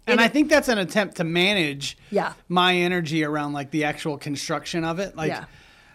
And 0.09 0.21
I 0.21 0.27
think 0.27 0.51
that's 0.51 0.69
an 0.69 0.79
attempt 0.79 1.19
to 1.19 1.25
manage 1.25 1.97
Yeah. 2.11 2.33
my 2.49 2.75
energy 2.75 3.23
around 3.23 3.53
like 3.53 3.71
the 3.71 3.85
actual 3.85 4.19
construction 4.19 4.83
of 4.83 4.99
it. 4.99 5.17
Like 5.17 5.29
Yeah. 5.29 5.45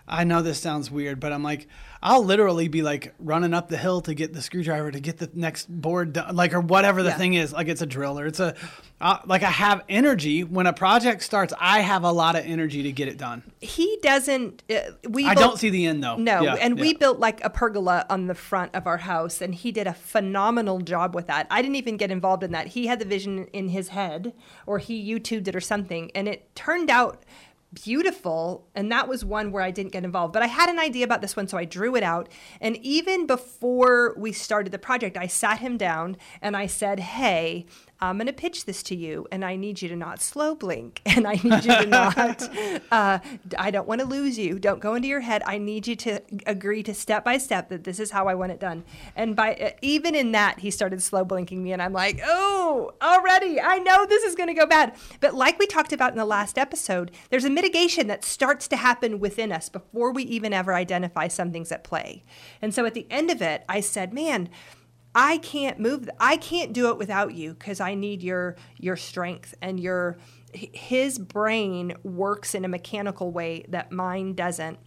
I 0.07 0.23
know 0.23 0.41
this 0.41 0.59
sounds 0.59 0.89
weird, 0.89 1.19
but 1.19 1.31
I'm 1.31 1.43
like 1.43 1.67
I'll 2.03 2.23
literally 2.23 2.67
be 2.67 2.81
like 2.81 3.13
running 3.19 3.53
up 3.53 3.67
the 3.69 3.77
hill 3.77 4.01
to 4.01 4.13
get 4.15 4.33
the 4.33 4.41
screwdriver 4.41 4.91
to 4.91 4.99
get 4.99 5.17
the 5.19 5.29
next 5.35 5.67
board 5.69 6.13
done, 6.13 6.35
like 6.35 6.53
or 6.53 6.59
whatever 6.59 7.03
the 7.03 7.09
Yeah. 7.09 7.17
thing 7.17 7.33
is. 7.35 7.53
Like 7.53 7.67
it's 7.67 7.81
a 7.81 7.85
drill 7.85 8.17
or 8.19 8.25
it's 8.25 8.39
a 8.39 8.55
uh, 8.99 9.17
like 9.25 9.41
I 9.43 9.49
have 9.49 9.83
energy 9.89 10.43
when 10.43 10.67
a 10.67 10.73
project 10.73 11.23
starts. 11.23 11.53
I 11.59 11.81
have 11.81 12.03
a 12.03 12.11
lot 12.11 12.35
of 12.35 12.45
energy 12.45 12.83
to 12.83 12.91
get 12.91 13.07
it 13.07 13.17
done. 13.17 13.43
he 13.59 13.97
doesn't 14.01 14.63
uh, 14.69 14.79
we 15.09 15.25
I 15.25 15.35
built- 15.35 15.45
don't 15.51 15.57
see 15.59 15.69
the 15.69 15.85
end 15.85 16.03
though. 16.03 16.15
no 16.17 16.41
Yeah, 16.41 16.55
and 16.55 16.79
we 16.79 16.93
built 16.93 17.19
like 17.19 17.43
a 17.43 17.49
pergola 17.49 18.05
on 18.09 18.27
the 18.27 18.35
front 18.35 18.73
of 18.75 18.87
our 18.87 18.97
house 18.97 19.41
and 19.41 19.53
he 19.53 19.71
did 19.71 19.85
a 19.87 19.93
phenomenal 19.93 20.79
job 20.79 21.13
with 21.15 21.27
that 21.27 21.45
i 21.51 21.61
didn't 21.61 21.75
even 21.75 21.97
get 21.97 22.09
involved 22.11 22.43
in 22.43 22.51
that 22.51 22.67
he 22.67 22.87
had 22.87 22.99
the 22.99 23.05
vision 23.05 23.45
in 23.53 23.69
his 23.69 23.89
head 23.89 24.33
or 24.65 24.77
he 24.79 24.95
youtubed 25.11 25.47
it 25.47 25.55
or 25.55 25.59
something 25.61 26.09
and 26.15 26.27
it 26.27 26.53
turned 26.55 26.89
out 26.89 27.23
beautiful 27.73 28.67
and 28.75 28.91
that 28.91 29.07
was 29.07 29.23
one 29.23 29.51
where 29.51 29.63
i 29.63 29.71
didn't 29.71 29.91
get 29.91 30.03
involved. 30.03 30.33
But 30.33 30.43
i 30.43 30.47
had 30.47 30.69
an 30.69 30.79
idea 30.79 31.05
about 31.05 31.21
this 31.21 31.35
one 31.35 31.47
so 31.47 31.57
i 31.57 31.65
drew 31.65 31.95
it 31.95 32.03
out. 32.03 32.29
And 32.59 32.77
even 32.77 33.25
before 33.25 34.13
we 34.17 34.31
started 34.31 34.71
the 34.71 34.79
project 34.79 35.17
i 35.17 35.27
sat 35.27 35.59
him 35.59 35.77
down 35.77 36.17
and 36.41 36.57
i 36.57 36.67
said 36.67 36.99
hey 36.99 37.65
i'm 37.99 38.17
going 38.17 38.27
to 38.27 38.33
pitch 38.33 38.65
this 38.65 38.83
to 38.83 38.95
you 38.95 39.27
and 39.31 39.45
i 39.45 39.55
need 39.55 39.81
you 39.81 39.87
to 39.87 39.95
not 39.95 40.21
slow 40.21 40.55
blink 40.55 41.01
and 41.05 41.27
i 41.27 41.33
need 41.33 41.63
you 41.63 41.75
to 41.75 41.85
not 41.85 42.41
uh, 42.91 43.19
i 43.57 43.71
don't 43.71 43.87
want 43.87 44.01
to 44.01 44.07
lose 44.07 44.37
you. 44.37 44.59
Don't 44.59 44.79
go 44.79 44.95
into 44.95 45.07
your 45.07 45.21
head. 45.21 45.41
I 45.45 45.57
need 45.57 45.87
you 45.87 45.95
to 45.97 46.21
agree 46.45 46.83
to 46.83 46.93
step 46.93 47.23
by 47.23 47.37
step 47.37 47.69
that 47.69 47.83
this 47.83 47.99
is 47.99 48.11
how 48.11 48.27
i 48.27 48.35
want 48.35 48.51
it 48.51 48.59
done. 48.59 48.83
And 49.15 49.35
by 49.35 49.55
uh, 49.55 49.69
even 49.81 50.15
in 50.15 50.31
that 50.33 50.59
he 50.59 50.71
started 50.71 51.01
slow 51.01 51.23
blinking 51.23 51.63
me 51.63 51.71
and 51.71 51.81
i'm 51.81 51.93
like 51.93 52.19
oh 52.25 52.91
already. 53.01 53.59
I 53.61 53.79
know 53.79 54.05
this 54.05 54.23
is 54.23 54.35
going 54.35 54.47
to 54.47 54.53
go 54.53 54.65
bad. 54.65 54.95
But 55.19 55.33
like 55.35 55.59
we 55.59 55.67
talked 55.67 55.93
about 55.93 56.11
in 56.11 56.17
the 56.17 56.25
last 56.25 56.57
episode 56.57 57.11
there's 57.29 57.45
a 57.45 57.49
mitigation 57.61 58.07
that 58.07 58.25
starts 58.25 58.67
to 58.67 58.75
happen 58.75 59.19
within 59.19 59.51
us 59.51 59.69
before 59.69 60.11
we 60.11 60.23
even 60.23 60.53
ever 60.53 60.73
identify 60.73 61.27
something's 61.27 61.71
at 61.71 61.83
play 61.83 62.23
and 62.61 62.73
so 62.73 62.85
at 62.85 62.93
the 62.93 63.07
end 63.09 63.29
of 63.29 63.41
it 63.41 63.63
i 63.69 63.79
said 63.79 64.13
man 64.13 64.49
I 65.13 65.37
can't 65.39 65.79
move. 65.79 66.09
I 66.19 66.37
can't 66.37 66.73
do 66.73 66.89
it 66.89 66.97
without 66.97 67.33
you 67.33 67.53
because 67.53 67.79
I 67.79 67.95
need 67.95 68.23
your 68.23 68.55
your 68.77 68.95
strength 68.95 69.53
and 69.61 69.79
your. 69.79 70.17
His 70.53 71.17
brain 71.17 71.93
works 72.03 72.55
in 72.55 72.65
a 72.65 72.67
mechanical 72.67 73.31
way 73.31 73.65
that 73.69 73.91
mine 73.91 74.33
doesn't. 74.33 74.79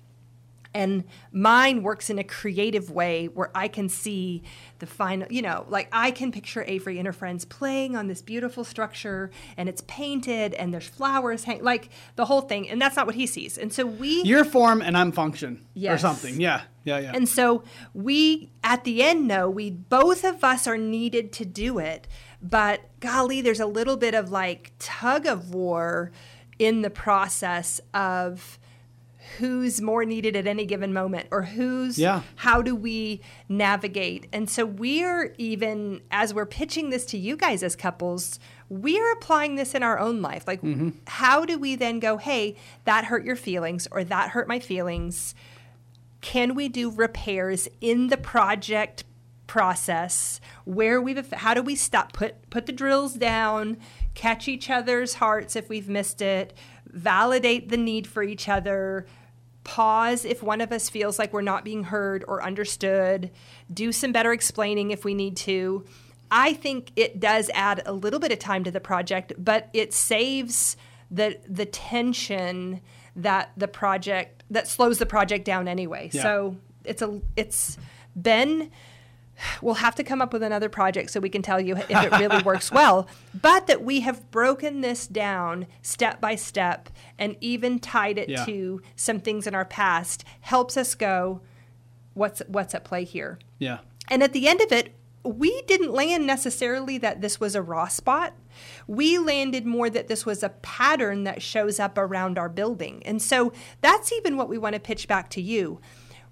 And 0.74 1.04
mine 1.30 1.82
works 1.82 2.10
in 2.10 2.18
a 2.18 2.24
creative 2.24 2.90
way 2.90 3.26
where 3.26 3.50
I 3.54 3.68
can 3.68 3.88
see 3.88 4.42
the 4.80 4.86
final, 4.86 5.28
you 5.30 5.40
know, 5.40 5.64
like 5.68 5.88
I 5.92 6.10
can 6.10 6.32
picture 6.32 6.64
Avery 6.66 6.98
and 6.98 7.06
her 7.06 7.12
friends 7.12 7.44
playing 7.44 7.94
on 7.94 8.08
this 8.08 8.20
beautiful 8.20 8.64
structure 8.64 9.30
and 9.56 9.68
it's 9.68 9.82
painted 9.86 10.52
and 10.54 10.74
there's 10.74 10.88
flowers 10.88 11.44
hang 11.44 11.62
like 11.62 11.90
the 12.16 12.24
whole 12.24 12.40
thing. 12.40 12.68
And 12.68 12.80
that's 12.82 12.96
not 12.96 13.06
what 13.06 13.14
he 13.14 13.26
sees. 13.26 13.56
And 13.56 13.72
so 13.72 13.86
we. 13.86 14.22
Your 14.24 14.44
form 14.44 14.82
and 14.82 14.96
I'm 14.96 15.12
function 15.12 15.64
or 15.86 15.96
something. 15.96 16.40
Yeah. 16.40 16.62
Yeah. 16.82 16.98
Yeah. 16.98 17.12
And 17.14 17.28
so 17.28 17.62
we, 17.94 18.50
at 18.64 18.84
the 18.84 19.02
end, 19.02 19.28
know 19.28 19.48
we 19.48 19.70
both 19.70 20.24
of 20.24 20.42
us 20.42 20.66
are 20.66 20.76
needed 20.76 21.32
to 21.34 21.44
do 21.44 21.78
it. 21.78 22.08
But 22.42 22.80
golly, 23.00 23.40
there's 23.40 23.60
a 23.60 23.66
little 23.66 23.96
bit 23.96 24.14
of 24.14 24.30
like 24.30 24.72
tug 24.78 25.24
of 25.24 25.54
war 25.54 26.10
in 26.58 26.82
the 26.82 26.90
process 26.90 27.80
of 27.94 28.58
who's 29.38 29.80
more 29.80 30.04
needed 30.04 30.36
at 30.36 30.46
any 30.46 30.66
given 30.66 30.92
moment 30.92 31.28
or 31.30 31.42
who's 31.42 31.98
Yeah. 31.98 32.22
how 32.36 32.62
do 32.62 32.74
we 32.74 33.20
navigate? 33.48 34.26
And 34.32 34.48
so 34.48 34.64
we're 34.64 35.34
even 35.38 36.00
as 36.10 36.32
we're 36.34 36.46
pitching 36.46 36.90
this 36.90 37.04
to 37.06 37.18
you 37.18 37.36
guys 37.36 37.62
as 37.62 37.76
couples 37.76 38.38
we're 38.68 39.12
applying 39.12 39.56
this 39.56 39.74
in 39.74 39.82
our 39.82 39.98
own 39.98 40.22
life. 40.22 40.46
Like 40.46 40.62
mm-hmm. 40.62 40.90
how 41.06 41.44
do 41.44 41.58
we 41.58 41.76
then 41.76 42.00
go 42.00 42.16
hey 42.16 42.56
that 42.84 43.06
hurt 43.06 43.24
your 43.24 43.36
feelings 43.36 43.86
or 43.90 44.04
that 44.04 44.30
hurt 44.30 44.48
my 44.48 44.58
feelings. 44.58 45.34
Can 46.20 46.54
we 46.54 46.68
do 46.68 46.90
repairs 46.90 47.68
in 47.80 48.08
the 48.08 48.16
project 48.16 49.04
process 49.46 50.40
where 50.64 51.00
we've 51.00 51.30
how 51.32 51.54
do 51.54 51.62
we 51.62 51.76
stop 51.76 52.12
put 52.12 52.48
put 52.50 52.66
the 52.66 52.72
drills 52.72 53.14
down 53.14 53.76
catch 54.14 54.48
each 54.48 54.70
other's 54.70 55.14
hearts 55.14 55.54
if 55.54 55.68
we've 55.68 55.88
missed 55.88 56.22
it 56.22 56.54
validate 56.86 57.68
the 57.68 57.76
need 57.76 58.06
for 58.06 58.22
each 58.22 58.48
other 58.48 59.06
pause 59.64 60.24
if 60.24 60.42
one 60.42 60.60
of 60.60 60.70
us 60.72 60.88
feels 60.88 61.18
like 61.18 61.32
we're 61.32 61.40
not 61.42 61.64
being 61.64 61.84
heard 61.84 62.24
or 62.28 62.42
understood. 62.42 63.30
Do 63.72 63.92
some 63.92 64.12
better 64.12 64.32
explaining 64.32 64.90
if 64.90 65.04
we 65.04 65.14
need 65.14 65.36
to. 65.38 65.84
I 66.30 66.54
think 66.54 66.92
it 66.96 67.20
does 67.20 67.50
add 67.54 67.82
a 67.86 67.92
little 67.92 68.20
bit 68.20 68.32
of 68.32 68.38
time 68.38 68.64
to 68.64 68.70
the 68.70 68.80
project 68.80 69.32
but 69.38 69.68
it 69.72 69.92
saves 69.92 70.76
the 71.10 71.38
the 71.48 71.66
tension 71.66 72.80
that 73.16 73.52
the 73.56 73.68
project 73.68 74.42
that 74.50 74.66
slows 74.68 74.98
the 74.98 75.06
project 75.06 75.44
down 75.44 75.68
anyway. 75.68 76.10
Yeah. 76.12 76.22
so 76.22 76.56
it's 76.84 77.02
a 77.02 77.20
it's 77.36 77.78
been 78.20 78.70
we'll 79.62 79.74
have 79.74 79.94
to 79.94 80.04
come 80.04 80.20
up 80.22 80.32
with 80.32 80.42
another 80.42 80.68
project 80.68 81.10
so 81.10 81.20
we 81.20 81.28
can 81.28 81.42
tell 81.42 81.60
you 81.60 81.76
if 81.76 81.90
it 81.90 82.10
really 82.12 82.42
works 82.44 82.70
well 82.70 83.06
but 83.40 83.66
that 83.66 83.82
we 83.82 84.00
have 84.00 84.30
broken 84.30 84.80
this 84.80 85.06
down 85.06 85.66
step 85.82 86.20
by 86.20 86.34
step 86.34 86.88
and 87.18 87.36
even 87.40 87.78
tied 87.78 88.18
it 88.18 88.28
Yeah. 88.28 88.44
to 88.44 88.82
some 88.96 89.20
things 89.20 89.46
in 89.46 89.54
our 89.54 89.64
past 89.64 90.24
helps 90.40 90.76
us 90.76 90.94
go 90.94 91.40
what's 92.14 92.42
what's 92.46 92.74
at 92.74 92.84
play 92.84 93.04
here 93.04 93.38
yeah. 93.58 93.78
and 94.08 94.22
at 94.22 94.32
the 94.32 94.46
end 94.48 94.60
of 94.60 94.70
it, 94.72 94.94
we 95.24 95.62
didn't 95.62 95.92
land 95.92 96.26
necessarily 96.26 96.98
that 96.98 97.22
this 97.22 97.40
was 97.40 97.54
a 97.54 97.62
raw 97.62 97.88
spot. 97.88 98.34
We 98.86 99.16
landed 99.16 99.64
more 99.64 99.88
that 99.88 100.06
this 100.06 100.26
was 100.26 100.42
a 100.42 100.50
pattern 100.50 101.24
that 101.24 101.40
shows 101.40 101.80
up 101.80 101.96
around 101.96 102.38
our 102.38 102.50
building. 102.50 103.02
And 103.06 103.22
so 103.22 103.50
that's 103.80 104.12
even 104.12 104.36
what 104.36 104.50
we 104.50 104.58
want 104.58 104.74
to 104.74 104.80
pitch 104.80 105.08
back 105.08 105.30
to 105.30 105.40
you. 105.40 105.80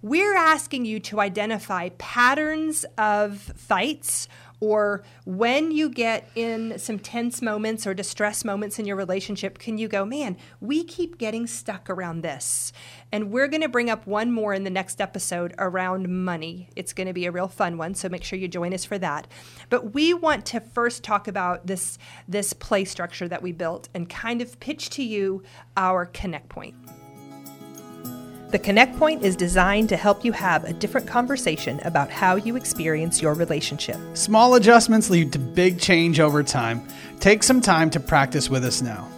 We're 0.02 0.34
asking 0.34 0.84
you 0.84 0.98
to 1.00 1.20
identify 1.20 1.90
patterns 1.90 2.84
of 2.98 3.38
fights 3.38 4.26
or 4.58 5.02
when 5.24 5.72
you 5.72 5.88
get 5.88 6.28
in 6.36 6.78
some 6.78 7.00
tense 7.00 7.42
moments 7.42 7.84
or 7.84 7.94
distress 7.94 8.44
moments 8.44 8.78
in 8.78 8.86
your 8.86 8.94
relationship, 8.94 9.58
can 9.58 9.76
you 9.76 9.88
go, 9.88 10.04
man, 10.04 10.36
we 10.60 10.84
keep 10.84 11.18
getting 11.18 11.48
stuck 11.48 11.90
around 11.90 12.22
this? 12.22 12.72
And 13.10 13.32
we're 13.32 13.48
going 13.48 13.62
to 13.62 13.68
bring 13.68 13.90
up 13.90 14.06
one 14.06 14.30
more 14.30 14.54
in 14.54 14.62
the 14.62 14.70
next 14.70 15.00
episode 15.00 15.52
around 15.58 16.08
money. 16.08 16.68
It's 16.76 16.92
going 16.92 17.08
to 17.08 17.12
be 17.12 17.26
a 17.26 17.32
real 17.32 17.48
fun 17.48 17.76
one, 17.76 17.94
so 17.94 18.08
make 18.08 18.22
sure 18.22 18.38
you 18.38 18.46
join 18.46 18.72
us 18.72 18.84
for 18.84 18.98
that. 18.98 19.26
But 19.68 19.94
we 19.94 20.14
want 20.14 20.46
to 20.46 20.60
first 20.60 21.02
talk 21.02 21.26
about 21.26 21.66
this 21.66 21.98
this 22.28 22.52
play 22.52 22.84
structure 22.84 23.26
that 23.26 23.42
we 23.42 23.50
built 23.50 23.88
and 23.94 24.08
kind 24.08 24.40
of 24.40 24.60
pitch 24.60 24.90
to 24.90 25.02
you 25.02 25.42
our 25.76 26.06
connect 26.06 26.48
point. 26.48 26.76
The 28.52 28.58
Connect 28.58 28.98
Point 28.98 29.24
is 29.24 29.34
designed 29.34 29.88
to 29.88 29.96
help 29.96 30.26
you 30.26 30.32
have 30.32 30.64
a 30.64 30.74
different 30.74 31.06
conversation 31.06 31.80
about 31.86 32.10
how 32.10 32.36
you 32.36 32.54
experience 32.54 33.22
your 33.22 33.32
relationship. 33.32 33.96
Small 34.12 34.56
adjustments 34.56 35.08
lead 35.08 35.32
to 35.32 35.38
big 35.38 35.80
change 35.80 36.20
over 36.20 36.42
time. 36.42 36.86
Take 37.18 37.44
some 37.44 37.62
time 37.62 37.88
to 37.88 37.98
practice 37.98 38.50
with 38.50 38.62
us 38.62 38.82
now. 38.82 39.08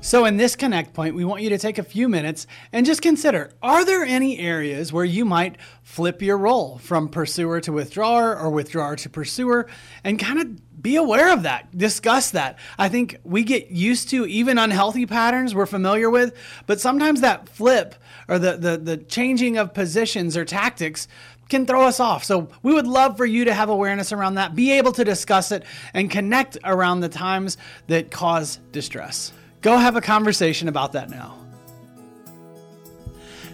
So, 0.00 0.24
in 0.24 0.38
this 0.38 0.56
connect 0.56 0.94
point, 0.94 1.14
we 1.14 1.26
want 1.26 1.42
you 1.42 1.50
to 1.50 1.58
take 1.58 1.76
a 1.76 1.82
few 1.82 2.08
minutes 2.08 2.46
and 2.72 2.86
just 2.86 3.02
consider 3.02 3.52
are 3.62 3.84
there 3.84 4.04
any 4.04 4.38
areas 4.38 4.90
where 4.90 5.04
you 5.04 5.26
might 5.26 5.58
flip 5.82 6.22
your 6.22 6.38
role 6.38 6.78
from 6.78 7.10
pursuer 7.10 7.60
to 7.60 7.72
withdrawer 7.72 8.38
or 8.38 8.50
withdrawer 8.50 8.96
to 8.96 9.10
pursuer 9.10 9.68
and 10.02 10.18
kind 10.18 10.40
of 10.40 10.71
be 10.82 10.96
aware 10.96 11.32
of 11.32 11.44
that, 11.44 11.76
discuss 11.76 12.32
that. 12.32 12.58
I 12.76 12.88
think 12.88 13.18
we 13.24 13.44
get 13.44 13.70
used 13.70 14.10
to 14.10 14.26
even 14.26 14.58
unhealthy 14.58 15.06
patterns 15.06 15.54
we're 15.54 15.66
familiar 15.66 16.10
with, 16.10 16.34
but 16.66 16.80
sometimes 16.80 17.20
that 17.20 17.48
flip 17.48 17.94
or 18.28 18.38
the, 18.38 18.56
the, 18.56 18.76
the 18.76 18.96
changing 18.96 19.58
of 19.58 19.72
positions 19.72 20.36
or 20.36 20.44
tactics 20.44 21.06
can 21.48 21.66
throw 21.66 21.82
us 21.82 22.00
off. 22.00 22.24
So 22.24 22.48
we 22.62 22.74
would 22.74 22.86
love 22.86 23.16
for 23.16 23.26
you 23.26 23.44
to 23.44 23.54
have 23.54 23.68
awareness 23.68 24.12
around 24.12 24.34
that, 24.34 24.56
be 24.56 24.72
able 24.72 24.92
to 24.92 25.04
discuss 25.04 25.52
it, 25.52 25.64
and 25.94 26.10
connect 26.10 26.58
around 26.64 27.00
the 27.00 27.08
times 27.08 27.58
that 27.86 28.10
cause 28.10 28.58
distress. 28.72 29.32
Go 29.60 29.76
have 29.76 29.94
a 29.94 30.00
conversation 30.00 30.66
about 30.66 30.92
that 30.92 31.10
now. 31.10 31.41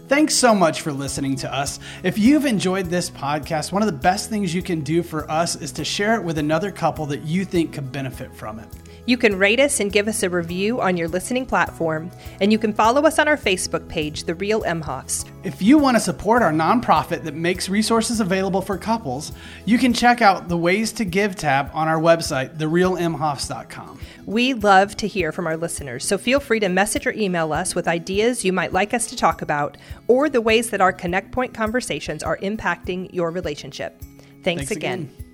Thanks 0.09 0.35
so 0.35 0.55
much 0.55 0.81
for 0.81 0.91
listening 0.91 1.37
to 1.37 1.55
us. 1.55 1.79
If 2.03 2.17
you've 2.19 2.47
enjoyed 2.47 2.87
this 2.87 3.11
podcast, 3.11 3.73
one 3.73 3.83
of 3.83 3.87
the 3.87 3.93
best 3.93 4.31
things 4.31 4.55
you 4.55 4.63
can 4.63 4.81
do 4.81 5.03
for 5.03 5.31
us 5.31 5.55
is 5.55 5.71
to 5.73 5.85
share 5.85 6.15
it 6.15 6.25
with 6.25 6.39
another 6.39 6.71
couple 6.71 7.05
that 7.07 7.25
you 7.25 7.45
think 7.45 7.75
could 7.75 7.93
benefit 7.93 8.35
from 8.35 8.59
it. 8.59 8.69
You 9.05 9.17
can 9.17 9.39
rate 9.39 9.59
us 9.59 9.81
and 9.81 9.91
give 9.91 10.07
us 10.07 10.23
a 10.23 10.29
review 10.29 10.83
on 10.83 10.99
your 10.99 11.09
listening 11.09 11.47
platform, 11.47 12.11
and 12.43 12.53
you 12.53 12.59
can 12.59 12.75
follow 12.75 13.07
us 13.07 13.19
on 13.19 13.27
our 13.27 13.39
Facebook 13.39 13.89
page, 13.89 14.25
The 14.25 14.35
Real 14.35 14.63
Emhoffs. 14.63 15.27
If 15.45 15.63
you 15.63 15.79
want 15.79 15.97
to 15.97 16.01
support 16.01 16.43
our 16.43 16.53
nonprofit 16.53 17.23
that 17.23 17.35
makes 17.35 17.71
resources 17.71 18.21
available 18.21 18.61
for 18.61 18.77
couples, 18.77 19.33
you 19.65 19.79
can 19.79 19.95
check 19.95 20.21
out 20.21 20.49
the 20.49 20.59
Ways 20.59 20.93
to 20.93 21.07
Give 21.07 21.35
tab 21.35 21.71
on 21.73 21.89
our 21.89 21.99
website, 21.99 22.59
therealemhoffs.com. 22.59 23.99
We 24.27 24.53
love 24.53 24.95
to 24.97 25.09
hear 25.09 25.33
from 25.33 25.47
our 25.47 25.57
listeners, 25.57 26.05
so 26.05 26.19
feel 26.19 26.39
free 26.39 26.61
to 26.61 26.69
message 26.69 27.07
or 27.07 27.13
email 27.13 27.55
us 27.55 27.75
with 27.75 27.89
ideas 27.89 28.45
you 28.45 28.53
might 28.53 28.75
like 28.75 28.93
us 28.93 29.07
to 29.07 29.17
talk 29.17 29.41
about 29.41 29.79
or 30.09 30.29
the 30.29 30.41
ways 30.41 30.71
that 30.71 30.81
our 30.81 30.93
Connect 30.93 31.31
Point 31.33 31.55
conversations 31.55 32.23
are 32.23 32.39
impacting 32.39 33.13
your 33.13 33.31
relationship. 33.31 34.01
Thanks, 34.43 34.69
Thanks 34.69 34.71
again. 34.71 35.11
again. 35.13 35.28